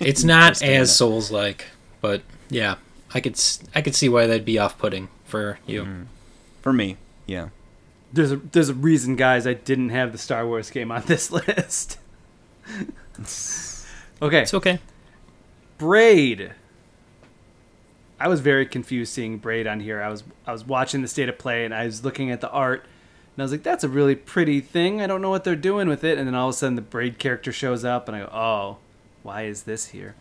[0.00, 1.66] It's not as Souls like,
[2.00, 2.74] but yeah,
[3.14, 6.06] I could s- I could see why that'd be off putting for you.
[6.62, 6.96] for me,
[7.26, 7.50] yeah.
[8.14, 9.46] There's a there's a reason, guys.
[9.46, 11.98] I didn't have the Star Wars game on this list.
[14.22, 14.78] Okay, It's okay.
[15.78, 16.52] Braid.
[18.20, 20.00] I was very confused seeing Braid on here.
[20.00, 22.48] I was I was watching the state of play and I was looking at the
[22.50, 22.84] art
[23.34, 25.02] and I was like, "That's a really pretty thing.
[25.02, 26.82] I don't know what they're doing with it." And then all of a sudden, the
[26.82, 28.76] Braid character shows up, and I go, "Oh,
[29.24, 30.14] why is this here?"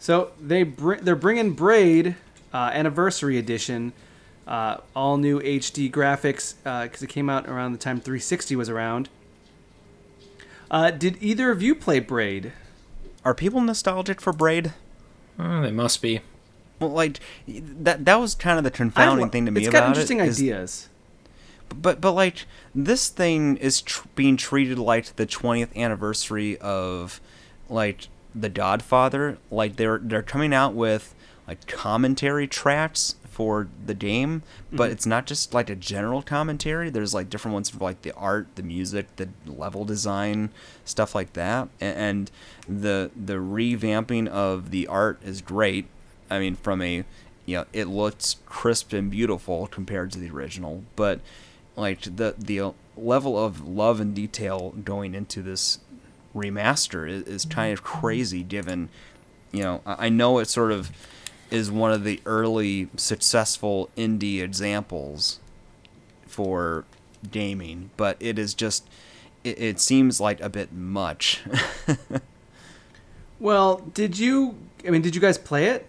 [0.00, 2.16] So they br- they're bringing Braid
[2.52, 3.92] uh, Anniversary Edition,
[4.48, 9.08] uh, all new HD graphics because it came out around the time 360 was around.
[10.70, 12.52] Uh, did either of you play Braid?
[13.24, 14.72] Are people nostalgic for Braid?
[15.38, 16.20] Oh, they must be.
[16.80, 19.80] Well, like that that was kind of the confounding I- thing to me it's about
[19.80, 20.28] got interesting it.
[20.28, 20.88] is- ideas.
[21.68, 27.20] But but like this thing is tr- being treated like the 20th anniversary of
[27.68, 29.36] like The Godfather.
[29.50, 31.14] Like they're they're coming out with
[31.46, 34.92] like commentary tracks for the game, but mm-hmm.
[34.94, 36.90] it's not just like a general commentary.
[36.90, 40.50] There's like different ones for like the art, the music, the level design,
[40.84, 41.68] stuff like that.
[41.80, 42.32] And
[42.68, 45.86] the the revamping of the art is great.
[46.28, 47.04] I mean, from a
[47.46, 51.20] you know, it looks crisp and beautiful compared to the original, but
[51.76, 55.78] like the the level of love and detail going into this
[56.34, 58.00] remaster is, is kind of mm-hmm.
[58.00, 58.88] crazy given
[59.52, 60.90] you know I I know it sort of
[61.50, 65.40] is one of the early successful indie examples
[66.26, 66.84] for
[67.30, 68.86] gaming but it is just
[69.44, 71.42] it, it seems like a bit much
[73.40, 74.56] Well, did you?
[74.86, 75.86] I mean, did you guys play it?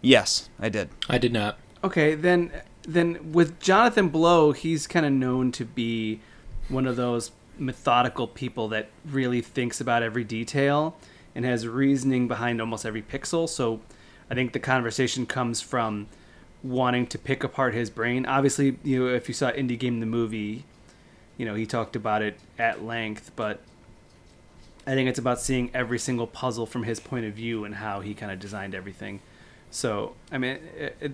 [0.00, 1.58] yes i did I did not.
[1.82, 2.52] Okay, then
[2.82, 6.20] then with Jonathan Blow, he's kind of known to be
[6.68, 10.96] one of those methodical people that really thinks about every detail
[11.34, 13.48] and has reasoning behind almost every pixel.
[13.48, 13.80] So
[14.30, 16.06] I think the conversation comes from
[16.62, 18.26] wanting to pick apart his brain.
[18.26, 20.64] Obviously, you know, if you saw Indie Game the movie,
[21.36, 23.60] you know, he talked about it at length, but
[24.86, 28.00] I think it's about seeing every single puzzle from his point of view and how
[28.00, 29.20] he kind of designed everything.
[29.70, 30.58] So I mean,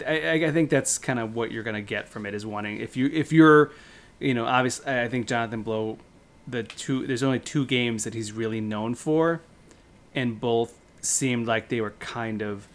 [0.06, 2.96] I, I think that's kind of what you're gonna get from it is wanting if
[2.96, 3.72] you if you're,
[4.20, 5.98] you know, obviously I think Jonathan Blow,
[6.46, 9.40] the two there's only two games that he's really known for,
[10.14, 12.68] and both seemed like they were kind of,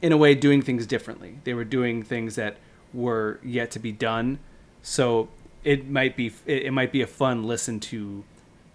[0.00, 1.38] in a way, doing things differently.
[1.44, 2.56] They were doing things that
[2.92, 4.38] were yet to be done,
[4.82, 5.28] so
[5.64, 8.24] it might be it, it might be a fun listen to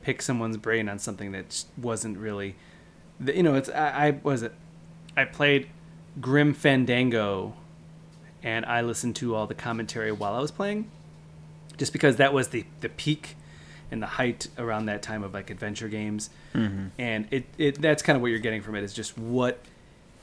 [0.01, 2.55] pick someone's brain on something that wasn't really,
[3.25, 4.53] you know, it's I, I was it,
[5.15, 5.69] I played
[6.19, 7.53] Grim Fandango,
[8.41, 10.89] and I listened to all the commentary while I was playing,
[11.77, 13.35] just because that was the the peak
[13.91, 16.87] and the height around that time of like adventure games, mm-hmm.
[16.97, 19.59] and it, it that's kind of what you're getting from it is just what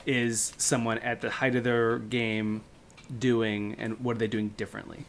[0.05, 2.63] is someone at the height of their game
[3.19, 5.05] doing and what are they doing differently.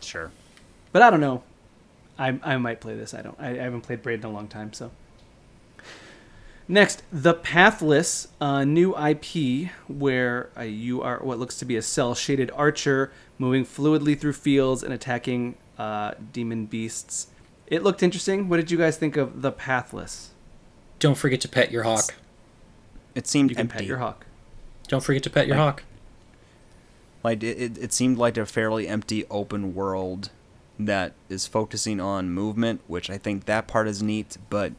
[0.00, 0.30] sure
[0.92, 1.42] But I don't know.
[2.18, 3.14] I I might play this.
[3.14, 3.36] I don't.
[3.40, 4.72] I, I haven't played Braid in a long time.
[4.72, 4.90] So
[6.68, 11.82] next, the Pathless, uh, new IP where uh, you are what looks to be a
[11.82, 17.28] cell shaded archer moving fluidly through fields and attacking uh, demon beasts.
[17.66, 18.48] It looked interesting.
[18.48, 20.30] What did you guys think of the Pathless?
[20.98, 22.14] Don't forget to pet your hawk.
[23.14, 24.26] It seemed You can empty pet your hawk.
[24.88, 25.82] Don't forget to pet your Like- hawk.
[27.22, 30.30] Like it, it, it seemed like a fairly empty open world
[30.78, 34.36] that is focusing on movement, which I think that part is neat.
[34.50, 34.72] But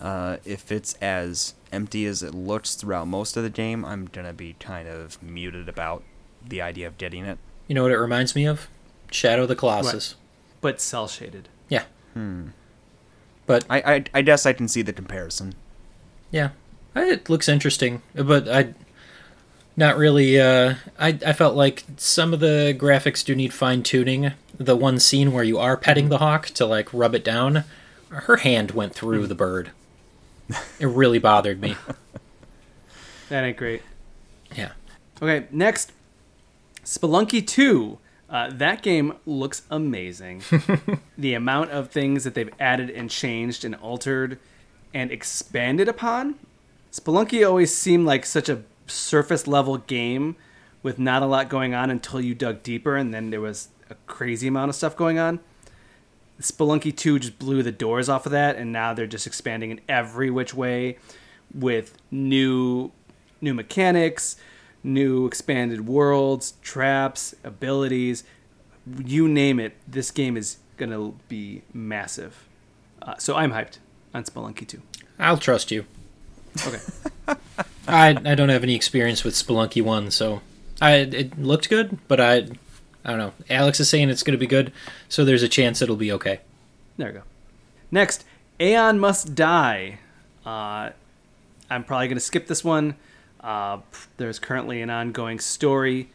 [0.00, 4.32] uh, if it's as empty as it looks throughout most of the game, I'm gonna
[4.32, 6.04] be kind of muted about
[6.46, 7.38] the idea of getting it.
[7.66, 8.68] You know what it reminds me of?
[9.10, 10.14] Shadow of the Colossus.
[10.60, 11.48] But cell shaded.
[11.68, 11.84] Yeah.
[12.14, 12.48] Hmm.
[13.46, 15.54] But I, I I guess I can see the comparison.
[16.30, 16.50] yeah,
[16.94, 18.02] it looks interesting.
[18.14, 18.74] But I,
[19.76, 20.40] not really.
[20.40, 24.32] Uh, I I felt like some of the graphics do need fine tuning.
[24.56, 27.64] The one scene where you are petting the hawk to like rub it down,
[28.08, 29.70] her hand went through the bird.
[30.80, 31.76] It really bothered me.
[33.28, 33.82] That ain't great.
[34.56, 34.72] Yeah.
[35.20, 35.92] Okay, next,
[36.84, 37.98] Spelunky 2.
[38.30, 40.42] Uh, that game looks amazing.
[41.18, 44.38] the amount of things that they've added and changed and altered
[44.94, 46.36] and expanded upon.
[46.92, 50.36] Spelunky always seemed like such a surface level game
[50.82, 53.94] with not a lot going on until you dug deeper, and then there was a
[54.06, 55.40] crazy amount of stuff going on.
[56.40, 59.80] Spelunky 2 just blew the doors off of that, and now they're just expanding in
[59.88, 60.98] every which way
[61.52, 62.92] with new
[63.40, 64.36] new mechanics,
[64.82, 68.24] new expanded worlds, traps, abilities,
[69.04, 69.74] you name it.
[69.86, 72.48] This game is gonna be massive.
[73.02, 73.78] Uh, so I'm hyped
[74.14, 74.80] on Spelunky 2.
[75.18, 75.84] I'll trust you.
[76.66, 76.80] Okay.
[77.88, 80.42] I I don't have any experience with Spelunky one, so
[80.80, 82.48] I it looked good, but I
[83.04, 83.32] I don't know.
[83.48, 84.72] Alex is saying it's going to be good,
[85.08, 86.40] so there's a chance it'll be okay.
[86.96, 87.22] There we go.
[87.90, 88.24] Next,
[88.60, 89.98] Aeon Must Die.
[90.44, 90.90] Uh,
[91.70, 92.96] I'm probably going to skip this one.
[93.40, 93.78] Uh,
[94.16, 96.10] there's currently an ongoing story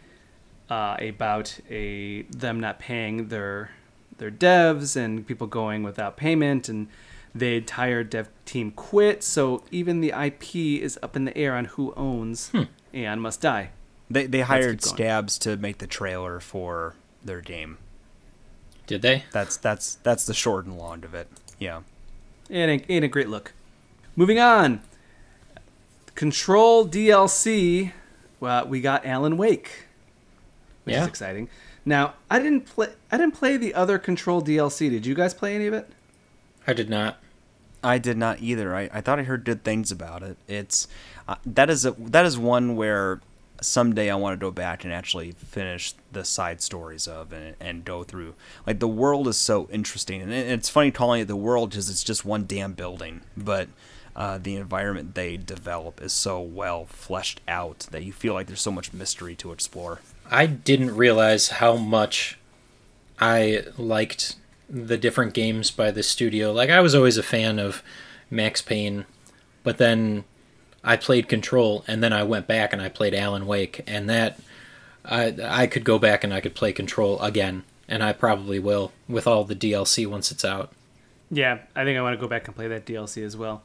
[0.69, 3.71] uh, about a them not paying their
[4.17, 6.87] their devs and people going without payment and
[7.35, 9.23] the entire dev team quit.
[9.23, 12.63] So even the IP is up in the air on who owns hmm.
[12.93, 13.69] Aeon Must Die.
[14.09, 14.83] They they hired.
[14.83, 17.77] Stabs to make the trailer for their game.
[18.85, 19.23] Did they?
[19.31, 21.27] That's that's that's the short and long of it.
[21.57, 21.81] Yeah.
[22.49, 23.53] It ain't, ain't a great look.
[24.15, 24.81] Moving on.
[26.13, 27.91] Control DLC.
[28.39, 29.85] Well, we got Alan Wake,
[30.83, 31.03] which Yeah.
[31.03, 31.49] is exciting.
[31.85, 32.89] Now, I didn't play.
[33.11, 34.89] I didn't play the other Control DLC.
[34.89, 35.89] Did you guys play any of it?
[36.67, 37.17] I did not.
[37.83, 38.73] I did not either.
[38.75, 40.37] I, I thought I heard good things about it.
[40.47, 40.87] It's
[41.27, 43.19] uh, that is a that is one where
[43.61, 47.85] someday I want to go back and actually finish the side stories of and, and
[47.85, 48.35] go through.
[48.65, 52.03] Like the world is so interesting, and it's funny calling it the world because it's
[52.03, 53.67] just one damn building, but
[54.15, 58.61] uh, the environment they develop is so well fleshed out that you feel like there's
[58.61, 59.99] so much mystery to explore.
[60.29, 62.37] I didn't realize how much
[63.19, 64.35] I liked
[64.69, 66.51] the different games by the studio.
[66.51, 67.83] Like I was always a fan of
[68.29, 69.05] Max Payne,
[69.63, 70.23] but then
[70.83, 74.39] I played Control and then I went back and I played Alan Wake and that
[75.05, 78.91] I I could go back and I could play Control again and I probably will
[79.07, 80.71] with all the DLC once it's out.
[81.29, 83.63] Yeah, I think I want to go back and play that DLC as well.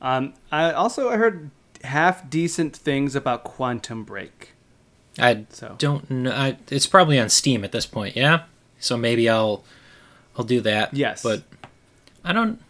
[0.00, 1.50] Um, I also I heard
[1.84, 4.52] half decent things about Quantum Break.
[5.18, 6.30] I So don't know.
[6.30, 8.44] I, it's probably on Steam at this point, yeah.
[8.78, 9.64] So maybe I'll
[10.38, 10.94] I'll do that.
[10.94, 11.22] Yes.
[11.22, 11.42] but
[12.24, 12.62] I don't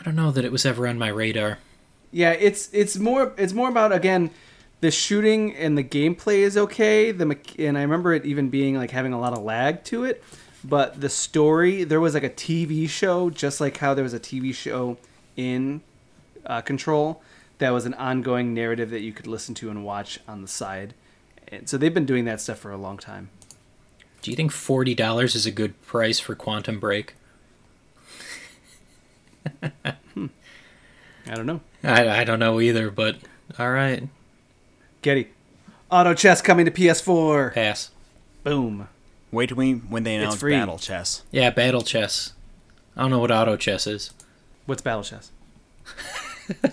[0.00, 1.58] I don't know that it was ever on my radar.
[2.10, 4.30] Yeah, it's it's more it's more about again
[4.80, 7.10] the shooting and the gameplay is okay.
[7.12, 10.24] The and I remember it even being like having a lot of lag to it,
[10.64, 14.20] but the story there was like a TV show just like how there was a
[14.20, 14.96] TV show
[15.36, 15.82] in
[16.46, 17.22] uh, Control
[17.58, 20.94] that was an ongoing narrative that you could listen to and watch on the side.
[21.48, 23.30] And so they've been doing that stuff for a long time.
[24.22, 27.14] Do you think forty dollars is a good price for Quantum Break?
[29.62, 31.60] I don't know.
[31.84, 33.16] I, I don't know either, but
[33.58, 34.08] all right,
[35.02, 35.28] Getty,
[35.90, 37.54] auto chess coming to PS4.
[37.54, 37.90] pass.
[38.44, 38.88] Boom.
[39.30, 40.52] Wait till we when they It's announce free.
[40.54, 41.22] Battle Chess.
[41.30, 42.32] Yeah, Battle Chess.
[42.96, 44.10] I don't know what Auto Chess is.
[44.66, 45.30] What's battle chess?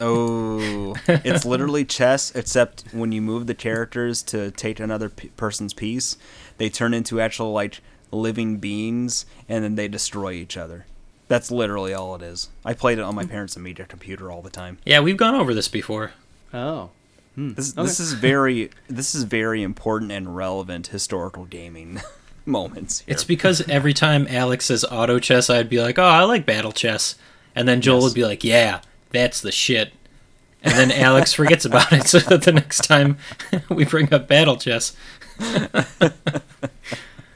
[0.02, 5.74] Oh, it's literally chess, except when you move the characters to take another p- person's
[5.74, 6.18] piece,
[6.58, 10.86] they turn into actual like living beings, and then they destroy each other.
[11.28, 12.50] That's literally all it is.
[12.64, 13.30] I played it on my hmm.
[13.32, 14.78] parents' Amiga computer all the time.
[14.86, 16.12] Yeah, we've gone over this before.
[16.54, 16.92] Oh.
[17.36, 17.54] Hmm.
[17.54, 17.86] This Okay.
[17.86, 22.02] this is very this is very important and relevant historical gaming
[22.46, 23.00] moments.
[23.02, 23.14] Here.
[23.14, 26.72] It's because every time Alex says Auto Chess, I'd be like, "Oh, I like Battle
[26.72, 27.16] Chess,"
[27.56, 28.04] and then Joel Yes.
[28.04, 28.80] would be like, "Yeah,
[29.16, 29.94] that's the shit."
[30.62, 33.18] And then Alex forgets about it, so that the next time
[33.70, 34.96] we bring up Battle Chess,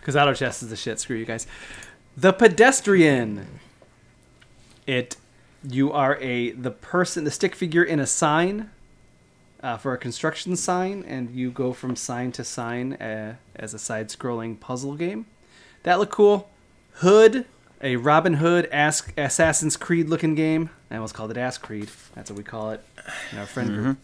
[0.10, 1.00] Because auto chess is the shit.
[1.00, 1.46] Screw you guys.
[2.18, 3.60] The pedestrian.
[4.88, 5.18] It,
[5.64, 8.72] you are a the person, the stick figure in a sign,
[9.62, 13.80] uh, for a construction sign, and you go from sign to sign uh, as a
[13.80, 15.28] side-scrolling puzzle game.
[15.84, 16.50] That looked cool.
[16.94, 17.46] Hood,
[17.82, 20.70] a Robin Hood Ask Assassin's Creed looking game.
[20.92, 21.90] I almost called it Ask Creed.
[22.16, 22.84] That's what we call it
[23.32, 23.98] in our friend group.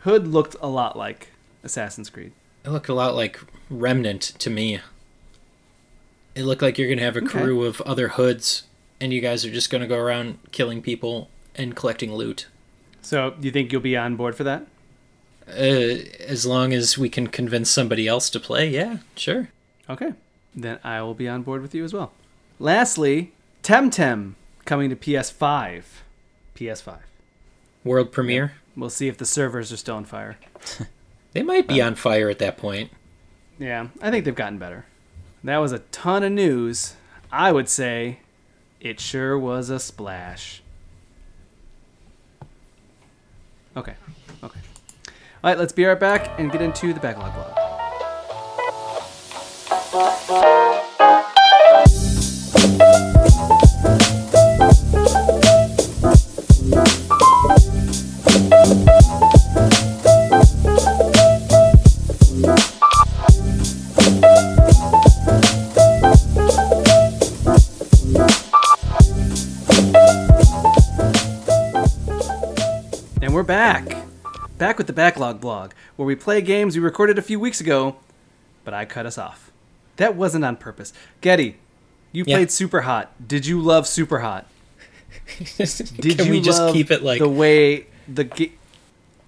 [0.00, 1.28] Hood looked a lot like
[1.64, 2.32] Assassin's Creed.
[2.64, 3.40] it looked a lot like
[3.70, 4.80] Remnant to me.
[6.34, 7.28] It looked like you're gonna have a Okay.
[7.40, 8.62] crew of other hoods,
[9.00, 12.46] and you guys are just gonna go around killing people and collecting loot.
[13.02, 14.66] So, you think you'll be on board for that?
[15.48, 19.48] Uh, as long as we can convince somebody else to play, yeah, sure.
[19.90, 20.12] Okay.
[20.54, 22.12] Then I will be on board with you as well.
[22.62, 23.32] Lastly,
[23.64, 24.34] Temtem
[24.64, 25.82] coming to PS5.
[26.54, 26.98] PS5.
[27.82, 28.52] World premiere.
[28.76, 30.38] We'll see if the servers are still on fire.
[31.34, 32.90] They might be uh, on fire at that point.
[33.58, 34.84] Yeah, I think they've gotten better.
[35.42, 36.94] That was a ton of news.
[37.32, 38.18] I would say
[38.82, 40.62] it sure was a splash.
[43.74, 43.94] Okay.
[44.44, 44.60] Okay.
[45.42, 47.56] All right, let's be right back and get into the backlog blog.
[73.42, 73.84] We're back.
[74.56, 77.96] Back with the backlog blog, where we play games we recorded a few weeks ago,
[78.64, 79.50] but I cut us off.
[79.96, 80.92] That wasn't on purpose.
[81.22, 81.56] Getty,
[82.12, 82.36] you Yeah.
[82.36, 83.10] played Super Hot.
[83.26, 84.46] Did you love Super Hot?
[85.58, 88.52] Did Can you we just keep it like the way the ga-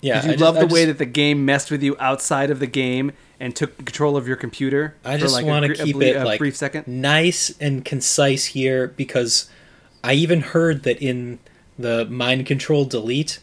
[0.00, 0.20] yeah?
[0.20, 1.96] Did you I just- love I the way just- that the game messed with you
[1.98, 3.10] outside of the game
[3.40, 4.94] and took control of your computer?
[5.04, 6.86] I just like, a want to a keep ble- it a like brief second.
[6.86, 9.50] nice and concise here because
[10.04, 11.40] I even heard that in
[11.76, 13.40] the mind control delete,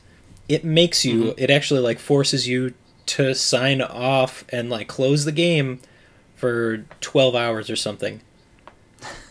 [0.52, 1.44] it makes you Mm-hmm.
[1.44, 2.74] it actually like forces you
[3.08, 5.80] to sign off and like close the game
[6.36, 8.22] for 12 hours or something.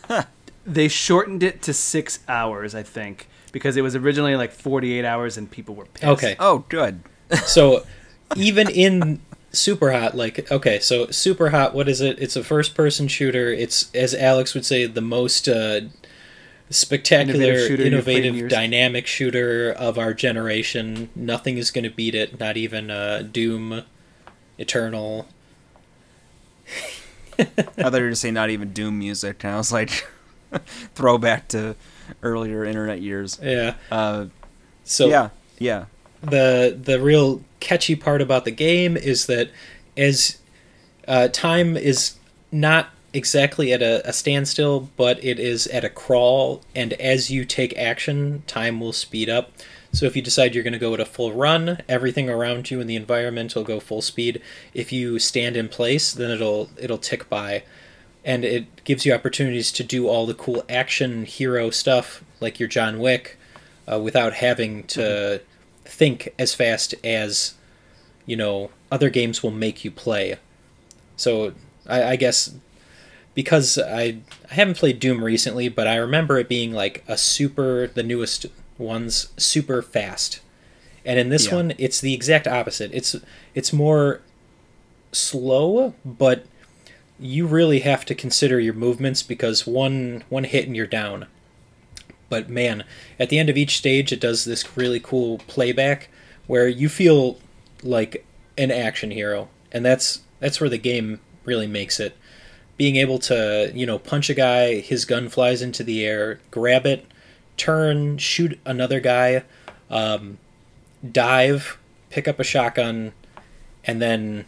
[0.63, 5.35] They shortened it to six hours, I think, because it was originally like forty-eight hours,
[5.35, 6.03] and people were pissed.
[6.05, 6.35] Okay.
[6.39, 7.01] Oh, good.
[7.45, 7.83] So
[8.35, 9.21] even in
[9.53, 13.49] super hot like okay so super hot what is it it's a first person shooter
[13.51, 15.81] it's as alex would say the most uh,
[16.71, 21.83] spectacular Innovative shooter you've played in innovative dynamic shooter of our generation nothing is going
[21.83, 23.83] to beat it not even uh, doom
[24.57, 25.27] eternal
[27.39, 30.07] I thought you were to say not even Doom music, and I was like,
[30.95, 31.75] throwback to
[32.21, 33.39] earlier internet years.
[33.41, 34.25] yeah Uh,
[34.83, 35.85] so yeah, yeah.
[36.21, 39.49] the the real catchy part about the game is that
[39.95, 40.39] as
[41.07, 42.15] uh, time is
[42.51, 47.45] not exactly at a, a standstill, but it is at a crawl, and as you
[47.45, 49.51] take action, time will speed up.
[49.93, 52.79] So if you decide you're going to go at a full run, everything around you
[52.79, 54.41] in the environment will go full speed.
[54.73, 57.63] If you stand in place, then it'll it'll tick by,
[58.23, 62.69] and it gives you opportunities to do all the cool action hero stuff like your
[62.69, 63.37] John Wick,
[63.91, 65.41] uh, without having to
[65.83, 67.55] think as fast as
[68.25, 70.37] you know other games will make you play.
[71.17, 71.53] So
[71.85, 72.53] I, I guess
[73.33, 74.17] because I
[74.49, 78.45] I haven't played Doom recently, but I remember it being like a super the newest
[78.77, 80.39] ones super fast.
[81.05, 81.55] And in this Yeah.
[81.55, 82.91] one it's the exact opposite.
[82.93, 83.15] It's
[83.55, 84.21] it's more
[85.11, 86.45] slow, but
[87.19, 91.27] you really have to consider your movements because one one hit and you're down.
[92.29, 92.85] But man,
[93.19, 96.09] at the end of each stage, it does this really cool playback
[96.47, 97.37] where you feel
[97.83, 98.25] like
[98.57, 102.15] an action hero, and that's that's where the game really makes it.
[102.81, 106.87] Being able to, you know, punch a guy, his gun flies into the air, grab
[106.87, 107.05] it,
[107.57, 109.43] turn, shoot another guy,
[109.91, 110.39] um,
[111.09, 111.77] dive,
[112.09, 113.13] pick up a shotgun,
[113.83, 114.45] and then.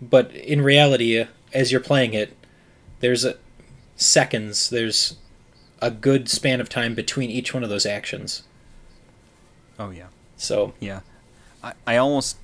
[0.00, 2.36] But in reality, as you're playing it,
[2.98, 3.36] there's a,
[3.94, 4.68] seconds.
[4.68, 5.16] There's
[5.80, 8.42] a good span of time between each one of those actions.
[9.78, 10.06] Oh, yeah.
[10.36, 11.00] So Yeah,
[11.62, 12.38] I, I almost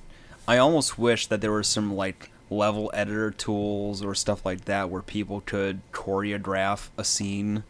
[0.47, 4.89] I almost wish that there were some like level editor tools or stuff like that
[4.89, 7.63] where people could choreograph a scene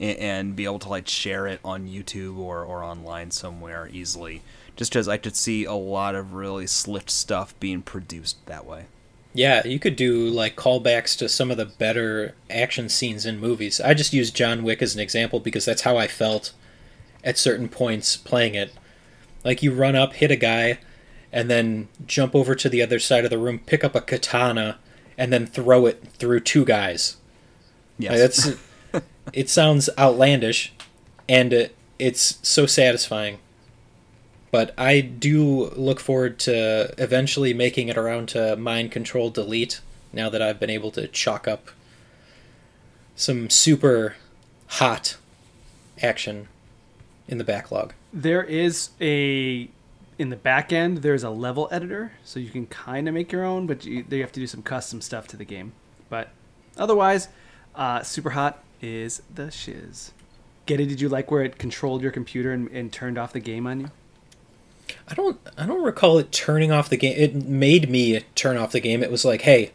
[0.00, 4.42] and, and be able to like share it on YouTube or, or online somewhere easily.
[4.74, 8.86] Just because I could see a lot of really slick stuff being produced that way.
[9.34, 13.80] yeah, you could do like callbacks to some of the better action scenes in movies.
[13.80, 16.52] I just use John Wick as an example because that's how I felt
[17.24, 18.72] at certain points playing it.
[19.44, 20.78] Like you run up, hit a guy,
[21.32, 24.78] and then jump over to the other side of the room, pick up a katana,
[25.16, 27.16] and then throw it through two guys.
[27.98, 30.72] Yes, Like, that's it sounds outlandish,
[31.28, 33.38] and it, it's so satisfying.
[34.50, 39.80] But I do look forward to eventually making it around to mind control delete.
[40.12, 41.70] Now that I've been able to chalk up
[43.16, 44.16] some super
[44.66, 45.16] hot
[46.02, 46.48] action
[47.28, 47.94] in the backlog.
[48.12, 49.68] There is a
[50.22, 50.98] in the back end.
[50.98, 54.20] There's a level editor, so you can kind of make your own, but you, you
[54.22, 55.72] have to do some custom stuff to the game.
[56.08, 56.30] But
[56.78, 57.28] otherwise,
[57.74, 60.12] uh, super hot is the shiz.
[60.64, 63.66] Getty, did you like where it controlled your computer and, and turned off the game
[63.66, 63.90] on you?
[65.08, 67.14] I don't I don't recall it turning off the game.
[67.16, 69.02] It made me turn off the game.
[69.02, 69.72] It was like, "Hey,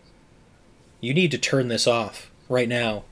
[1.02, 3.04] you need to turn this off right now."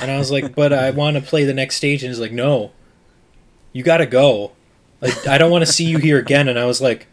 [0.00, 2.32] And I was like, "But I want to play the next stage." And he's like,
[2.32, 2.72] "No.
[3.72, 4.52] You got to go.
[5.00, 7.06] Like I don't want to see you here again." And I was like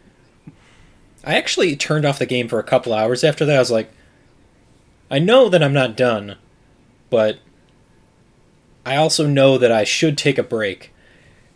[1.24, 3.56] I actually turned off the game for a couple hours after that.
[3.56, 3.90] I was like
[5.10, 6.36] I know that I'm not done,
[7.10, 7.38] but
[8.84, 10.92] I also know that I should take a break.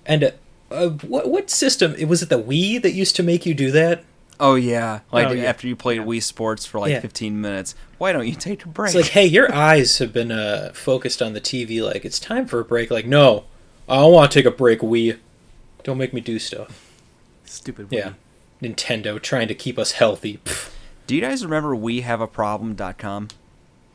[0.05, 0.33] And
[0.71, 1.95] uh, what what system?
[2.09, 4.05] Was it the Wii that used to make you do that?
[4.39, 5.45] Oh yeah, like Oh, yeah.
[5.45, 6.05] after you played Yeah.
[6.05, 7.01] Wii Sports for like Yeah.
[7.01, 8.89] 15 minutes, why don't you take a break?
[8.89, 11.83] It's like, hey, your eyes have been uh, focused on the TV.
[11.83, 12.91] Like, it's time for a break.
[12.91, 13.45] Like, no,
[13.89, 14.81] I don't want to take a break.
[14.81, 15.19] Wii,
[15.87, 16.91] don't make me do stuff.
[17.45, 17.87] Stupid.
[17.91, 18.15] Yeah,
[18.61, 20.39] Nintendo trying to keep us healthy.
[20.45, 20.73] Pff,
[21.07, 23.29] Do you guys remember WiiHaveAProblem.com?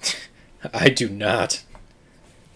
[0.73, 1.63] I do not.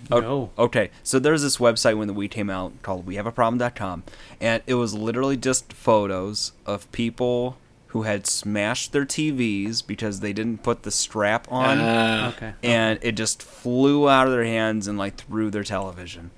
[0.10, 0.50] Oh, No.
[0.58, 4.04] Okay, so there's this website when the Wii came out called WiiHaveAProblem.com,
[4.40, 7.58] and it was literally just photos of people
[7.88, 12.54] who had smashed their TVs because they didn't put the strap on, Ah, Okay.
[12.64, 16.32] and it just flew out of their hands and like through their television.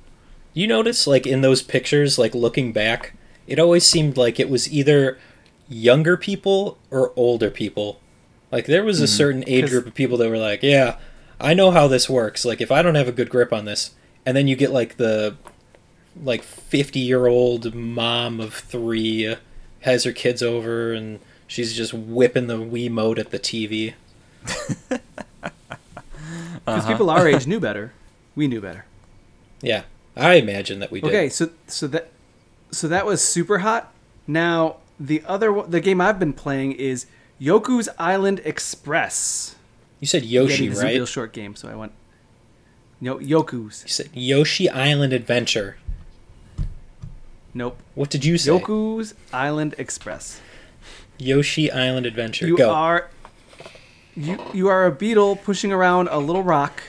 [0.58, 3.14] You notice, like in those pictures, like looking back,
[3.46, 5.20] it always seemed like it was either
[5.70, 8.02] younger people or older people.
[8.52, 10.98] Like there was a certain age group of people that were like, "Yeah,
[11.40, 12.44] I know how this works.
[12.44, 13.92] Like if I don't have a good grip on this,"
[14.26, 15.38] and then you get like the
[16.24, 19.36] like fifty year old mom of three uh,
[19.82, 23.94] has her kids over and she's just whipping the Wiimote at the TV.
[26.66, 27.94] Because people our age knew better.
[28.36, 28.86] We knew better.
[29.62, 29.84] Yeah,
[30.18, 31.08] I imagine that we did.
[31.08, 32.10] Okay, so so that
[32.72, 33.94] so that was super hot.
[34.26, 37.06] Now the other the game I've been playing is
[37.40, 39.56] Yoku's Island Express.
[40.00, 40.96] you said Yoshi, it's a right?
[40.96, 41.92] real short game, so I went.
[43.00, 43.84] No, Yoku's.
[43.84, 45.78] You said Yoshi Island Adventure.
[47.54, 47.78] Nope.
[47.96, 48.52] What did you say?
[48.52, 50.42] Yoku's Island Express.
[51.18, 52.48] Yoshi Island Adventure.
[52.48, 52.72] You Go.
[52.72, 53.10] are
[54.16, 56.82] you you are a beetle pushing around a little rock,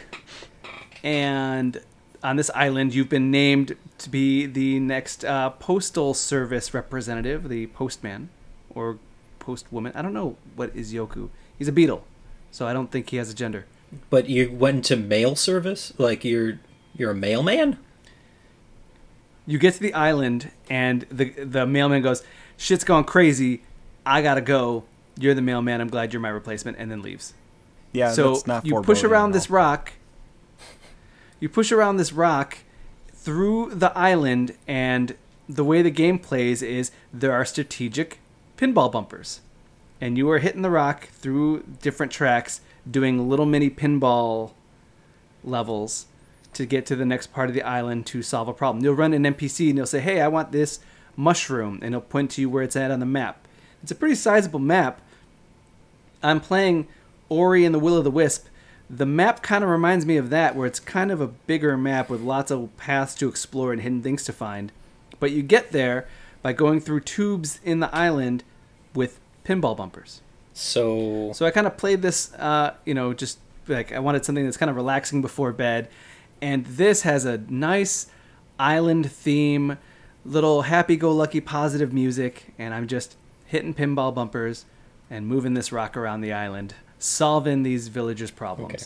[1.03, 1.81] and
[2.23, 7.67] on this island you've been named to be the next uh, postal service representative, the
[7.69, 8.29] postman
[8.71, 8.99] or
[9.41, 9.95] postwoman.
[9.95, 11.31] I don't know what is Yoku.
[11.57, 12.05] He's a beetle,
[12.51, 13.67] so I don't think he has a gender.
[14.11, 15.93] But you went into mail service?
[15.99, 16.59] Like you're
[16.97, 17.79] you're a mailman?
[19.47, 22.23] You get to the island, and the the mailman goes,
[22.57, 23.63] "Shit's gone crazy.
[24.05, 24.85] I gotta go.
[25.19, 25.81] You're the mailman.
[25.81, 27.33] I'm glad you're my replacement," and then leaves.
[27.93, 29.93] Yeah, so that's not you push around this rock.
[31.41, 32.59] You push around this rock
[33.13, 35.15] through the island, and
[35.49, 38.19] the way the game plays is there are strategic
[38.57, 39.41] pinball bumpers,
[40.01, 42.61] and you are hitting the rock through different tracks,
[42.91, 44.53] doing little mini pinball
[45.45, 46.07] levels
[46.55, 48.83] to get to the next part of the island to solve a problem.
[48.83, 50.81] You'll run an NPC and you'll say, "Hey, I want this
[51.17, 53.47] mushroom," and he'll point to you where it's at on the map.
[53.83, 55.01] It's a pretty sizable map.
[56.21, 56.89] I'm playing
[57.29, 58.47] Ori and the Will of the Wisp.
[58.91, 62.09] The map kind of reminds me of that, where it's kind of a bigger map
[62.09, 64.73] with lots of paths to explore and hidden things to find.
[65.21, 66.07] But you get there
[66.43, 68.45] by going through tubes in the island
[68.95, 70.23] with pinball bumpers.
[70.55, 74.45] So So I kind of played this, uh, you know, just like I wanted something
[74.45, 75.89] that's kind of relaxing before bed.
[76.41, 78.07] And this has a nice
[78.59, 79.79] island theme,
[80.25, 82.55] little happy go lucky positive music.
[82.59, 83.17] And I'm just
[83.47, 84.65] hitting pinball bumpers
[85.11, 88.75] and moving this rock around the island, solving these villagers' problems.
[88.75, 88.85] Okay.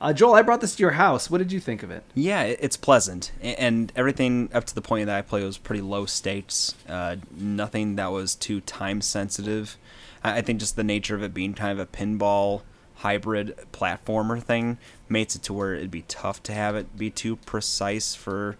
[0.00, 1.30] Uh, Joel, I brought this to your house.
[1.30, 2.02] What did you think of it?
[2.14, 6.06] Yeah, it's pleasant, and everything up to the point that I played was pretty low
[6.06, 6.74] stakes.
[6.88, 9.78] Uh, nothing that was too time sensitive.
[10.24, 12.62] I I think just the nature of it being kind of a pinball
[12.96, 17.36] hybrid platformer thing makes it to where it'd be tough to have it be too
[17.36, 18.56] precise for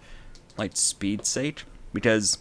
[0.56, 2.38] like speed's sake because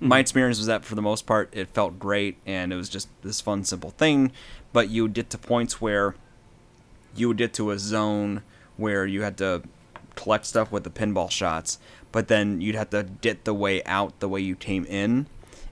[0.00, 3.08] my experience was that for the most part it felt great and it was just
[3.22, 4.32] this fun simple thing
[4.74, 6.16] but you would get to points where
[7.16, 8.42] you would get to a zone
[8.76, 9.62] where you had to
[10.16, 11.78] collect stuff with the pinball shots,
[12.12, 15.26] but then you'd have to get the way out the way you came in,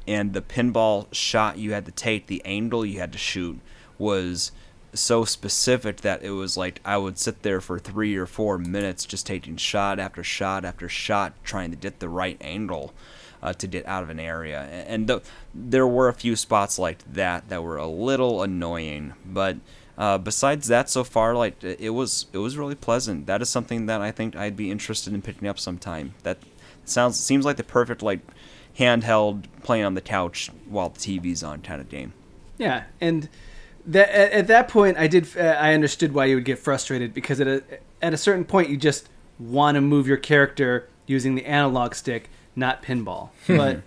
[0.07, 3.59] and the pinball shot you had to take, the angle you had to shoot,
[3.99, 4.53] was
[4.95, 9.05] so specific that it was like I would sit there for three or four minutes
[9.05, 12.95] just taking shot after shot after shot, trying to get the right angle
[13.43, 14.63] uh, to get out of an area.
[14.87, 15.23] And th-
[15.55, 19.57] there were a few spots like that that were a little annoying, but
[19.99, 23.27] uh, besides that, so far, like it was, it was really pleasant.
[23.27, 26.15] That is something that I think I'd be interested in picking up sometime.
[26.23, 26.39] That
[26.85, 28.21] sounds seems like the perfect like
[28.79, 32.13] handheld playing on the couch while the TV's on kind of game.
[32.59, 33.29] Yeah, and
[33.87, 35.37] that at, at that point, I did.
[35.37, 37.63] Uh, I understood why you would get frustrated because at a
[38.01, 39.09] at a certain point, you just
[39.39, 43.31] want to move your character using the analog stick, not pinball.
[43.47, 43.83] but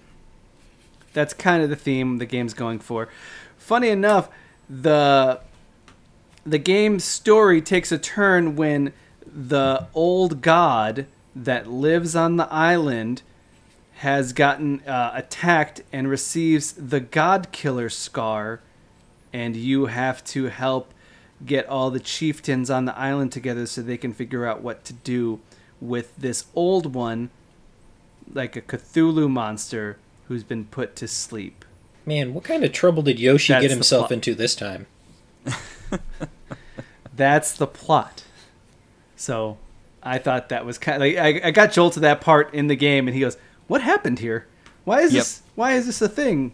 [1.13, 3.09] that's kind of the theme the game's going for.
[3.57, 4.29] Funny enough,
[4.69, 5.39] the
[6.45, 8.93] the game's story takes a turn when
[9.25, 13.21] the old god that lives on the island
[13.95, 18.59] has gotten uh, attacked and receives the God Killer scar,
[19.31, 20.93] and you have to help
[21.45, 24.93] get all the chieftains on the island together so they can figure out what to
[24.93, 25.39] do
[25.79, 27.29] with this old one,
[28.33, 29.97] like a Cthulhu monster
[30.27, 31.63] who's been put to sleep.
[32.05, 34.11] man, what kind of trouble did Yoshi That's get himself plot.
[34.13, 34.85] into this time?
[37.15, 38.23] That's the plot.
[39.15, 39.57] So
[40.03, 42.67] I thought that was kind of like I, I got Joel to that part in
[42.67, 43.37] the game, and he goes,
[43.67, 44.47] "What happened here?
[44.83, 45.21] Why is Yep.
[45.21, 45.41] this?
[45.55, 46.53] Why is this a thing?"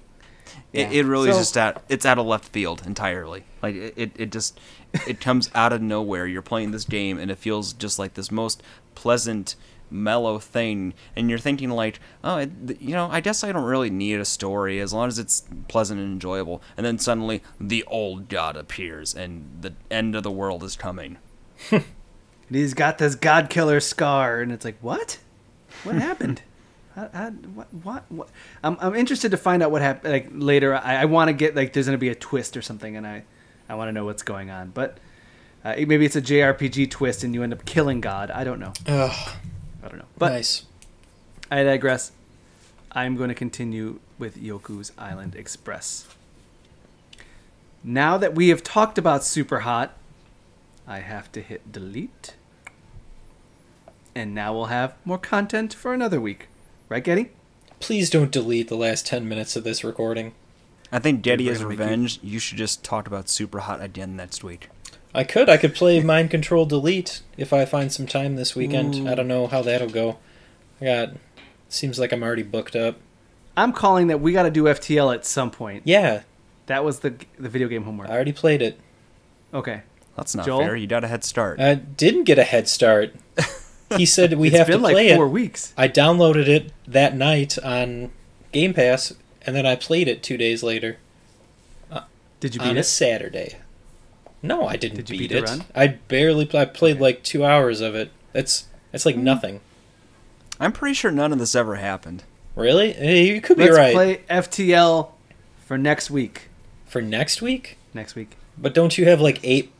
[0.73, 0.99] It, Yeah.
[1.01, 3.43] it really is So- just at it's out of left field entirely.
[3.61, 4.59] Like it, it, it just
[5.07, 6.27] it comes out of nowhere.
[6.27, 8.61] You're playing this game and it feels just like this most
[8.93, 9.55] pleasant,
[9.91, 13.89] mellow thing, and you're thinking like, oh, it, you know, I guess I don't really
[13.89, 16.61] need a story as long as it's pleasant and enjoyable.
[16.77, 21.17] And then suddenly the old god appears and the end of the world is coming.
[21.71, 21.83] And
[22.49, 25.19] he's got this God Killer scar, and it's like, what?
[25.83, 26.41] What happened?
[26.95, 28.29] I, I, what, what, what?
[28.63, 30.11] I'm, I'm interested to find out what happened.
[30.13, 32.95] Like later, I, I want to get like there's gonna be a twist or something,
[32.95, 33.23] and I,
[33.69, 34.71] I want to know what's going on.
[34.71, 34.97] But
[35.63, 38.31] uh, maybe it's a JRPG twist, and you end up killing God.
[38.31, 38.73] I don't know.
[38.87, 39.31] Ugh,
[39.83, 40.05] I don't know.
[40.17, 40.65] But nice.
[41.49, 42.11] I digress.
[42.91, 46.07] I'm going to continue with Yoku's Island Express.
[47.83, 49.93] Now that we have talked about Super Hot,
[50.87, 52.35] I have to hit delete.
[54.13, 56.47] And now we'll have more content for another week.
[56.89, 57.29] Right, Getty?
[57.79, 60.33] Please don't delete the last 10 minutes of this recording.
[60.91, 62.19] I think Daddy We're is gonna you- revenge.
[62.21, 64.67] You should just talk about Super Hot again next week.
[65.13, 65.49] I could.
[65.49, 68.95] I could play Mind Control Delete if I find some time this weekend.
[68.95, 69.07] Ooh.
[69.09, 70.17] I don't know how that'll go.
[70.79, 71.09] I got.
[71.69, 72.97] Seems like I'm already booked up.
[73.57, 75.83] I'm calling that we got to do FTL at some point.
[75.85, 76.23] Yeah,
[76.67, 78.09] That was the the video game homework.
[78.09, 78.79] I already played it.
[79.53, 79.81] Okay.
[80.15, 80.59] That's not Joel?
[80.59, 80.75] fair.
[80.75, 81.59] You got a head start.
[81.59, 83.13] I didn't get a head start.
[83.97, 85.31] He said we It's have been to like play four it.
[85.31, 85.73] weeks.
[85.77, 88.11] I downloaded it that night on
[88.53, 90.95] Game Pass, and then I played it two days later
[92.39, 92.83] Did you on beat a?
[92.83, 93.57] Saturday.
[94.43, 95.49] No, I didn't Did you beat, beat the it.
[95.49, 95.63] run?
[95.75, 96.49] I barely.
[96.53, 97.01] I played Okay.
[97.01, 98.11] Like two hours of it.
[98.33, 99.61] That's that's like nothing.
[100.59, 102.23] I'm pretty sure none of this ever happened.
[102.55, 102.93] Really?
[102.93, 103.93] Hey, you could be Let's right.
[103.93, 105.11] play FTL
[105.65, 106.49] for next week.
[106.85, 107.77] For next week?
[107.93, 108.35] Next week.
[108.57, 109.71] But don't you have like eight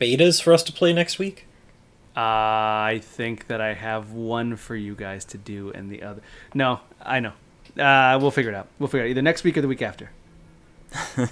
[0.00, 1.46] betas for us to play next week?
[2.16, 6.22] I think that I have one for you guys to do, and the other.
[6.54, 7.32] No, I know.
[7.78, 8.68] Uh, we'll figure it out.
[8.78, 10.10] We'll figure it out either next week or the week after.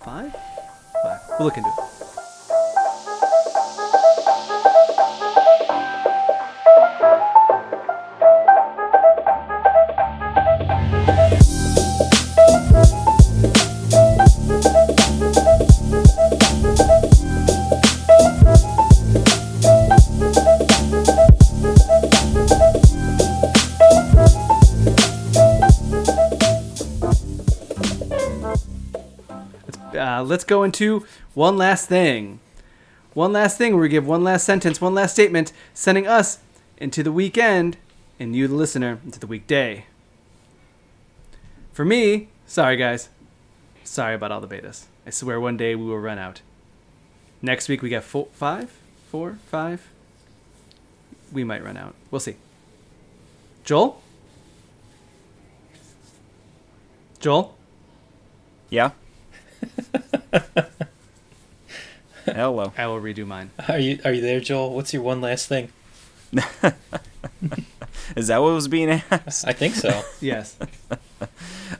[0.00, 0.34] Five?
[1.38, 1.74] We'll look into it.
[29.94, 32.40] Uh, let's go into one last thing.
[33.14, 36.38] One last thing where we give one last sentence, one last statement, sending us
[36.78, 37.76] into the weekend
[38.18, 39.86] and you, the listener, into the weekday.
[41.72, 43.08] For me, sorry guys.
[43.84, 44.84] Sorry about all the betas.
[45.06, 46.40] I swear one day we will run out.
[47.42, 48.72] Next week we got four, five,
[49.10, 49.88] four, five.
[51.32, 51.94] We might run out.
[52.10, 52.36] We'll see.
[53.64, 54.00] Joel?
[57.20, 57.56] Joel?
[58.70, 58.92] Yeah?
[62.24, 62.72] Hello.
[62.76, 63.50] I will redo mine.
[63.68, 64.74] Are you are you there, Joel?
[64.74, 65.70] What's your one last thing?
[68.16, 69.46] Is that what was being asked?
[69.46, 70.02] I think so.
[70.20, 70.56] Yes.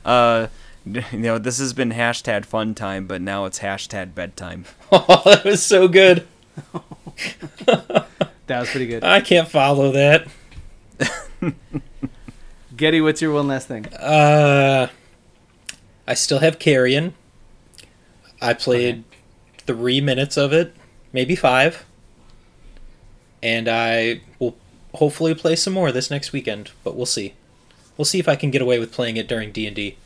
[0.03, 0.47] Uh,
[0.85, 4.65] you know, this has been hashtag fun time, but now it's hashtag bedtime.
[4.91, 6.27] oh, that was so good.
[7.65, 9.03] That was pretty good.
[9.03, 10.27] I can't follow that.
[12.75, 13.85] Getty, what's your one last thing?
[13.93, 14.87] Uh,
[16.07, 17.13] I still have Carrion.
[18.41, 19.03] I played
[19.65, 20.75] three minutes of it,
[21.11, 21.85] maybe five,
[23.41, 24.55] and I will
[24.95, 26.71] hopefully play some more this next weekend.
[26.83, 27.33] But we'll see.
[27.97, 29.97] We'll see if I can get away with playing it during D and D.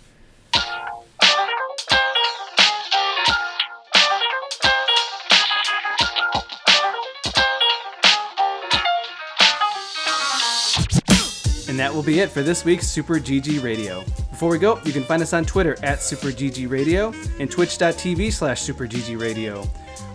[11.77, 14.03] And that will be it for this week's Super GG Radio.
[14.31, 18.33] Before we go, you can find us on Twitter at Super GG Radio and twitch.tv
[18.33, 19.61] slash Super GG Radio,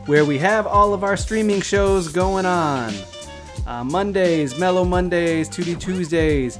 [0.06, 2.92] where we have all of our streaming shows going on.
[3.64, 6.58] Uh, Mondays, Mellow Mondays, 2D Tuesdays.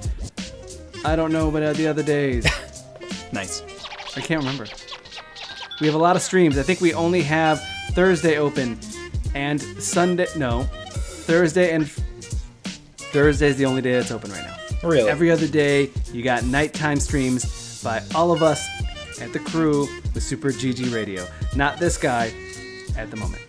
[1.05, 2.47] I don't know, but uh, the other days.
[3.33, 3.62] Nice.
[4.16, 4.66] I can't remember.
[5.81, 6.59] We have a lot of streams.
[6.59, 7.61] I think we only have
[7.91, 8.79] Thursday open
[9.35, 10.29] and Sunday.
[10.37, 14.53] No, Thursday and Thursday is the only day that's open right now.
[14.83, 15.09] Really?
[15.09, 18.67] Every other day, you got nighttime streams by all of us
[19.21, 21.27] at the crew with Super GG Radio.
[21.55, 22.33] Not this guy
[22.97, 23.43] at the moment.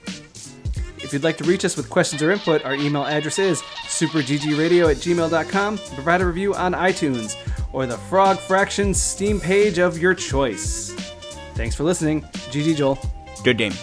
[0.99, 4.89] If you'd like to reach us with questions or input, our email address is superggradio
[4.89, 5.77] at gmail.com.
[5.95, 7.35] Provide a review on iTunes
[7.73, 10.91] or the Frog Fractions Steam page of your choice.
[11.55, 12.21] Thanks for listening.
[12.21, 12.97] GG Joel.
[13.43, 13.73] Good game.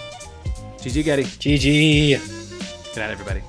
[0.78, 1.24] GG Getty.
[1.24, 2.94] GG.
[2.94, 3.42] Good night, everybody.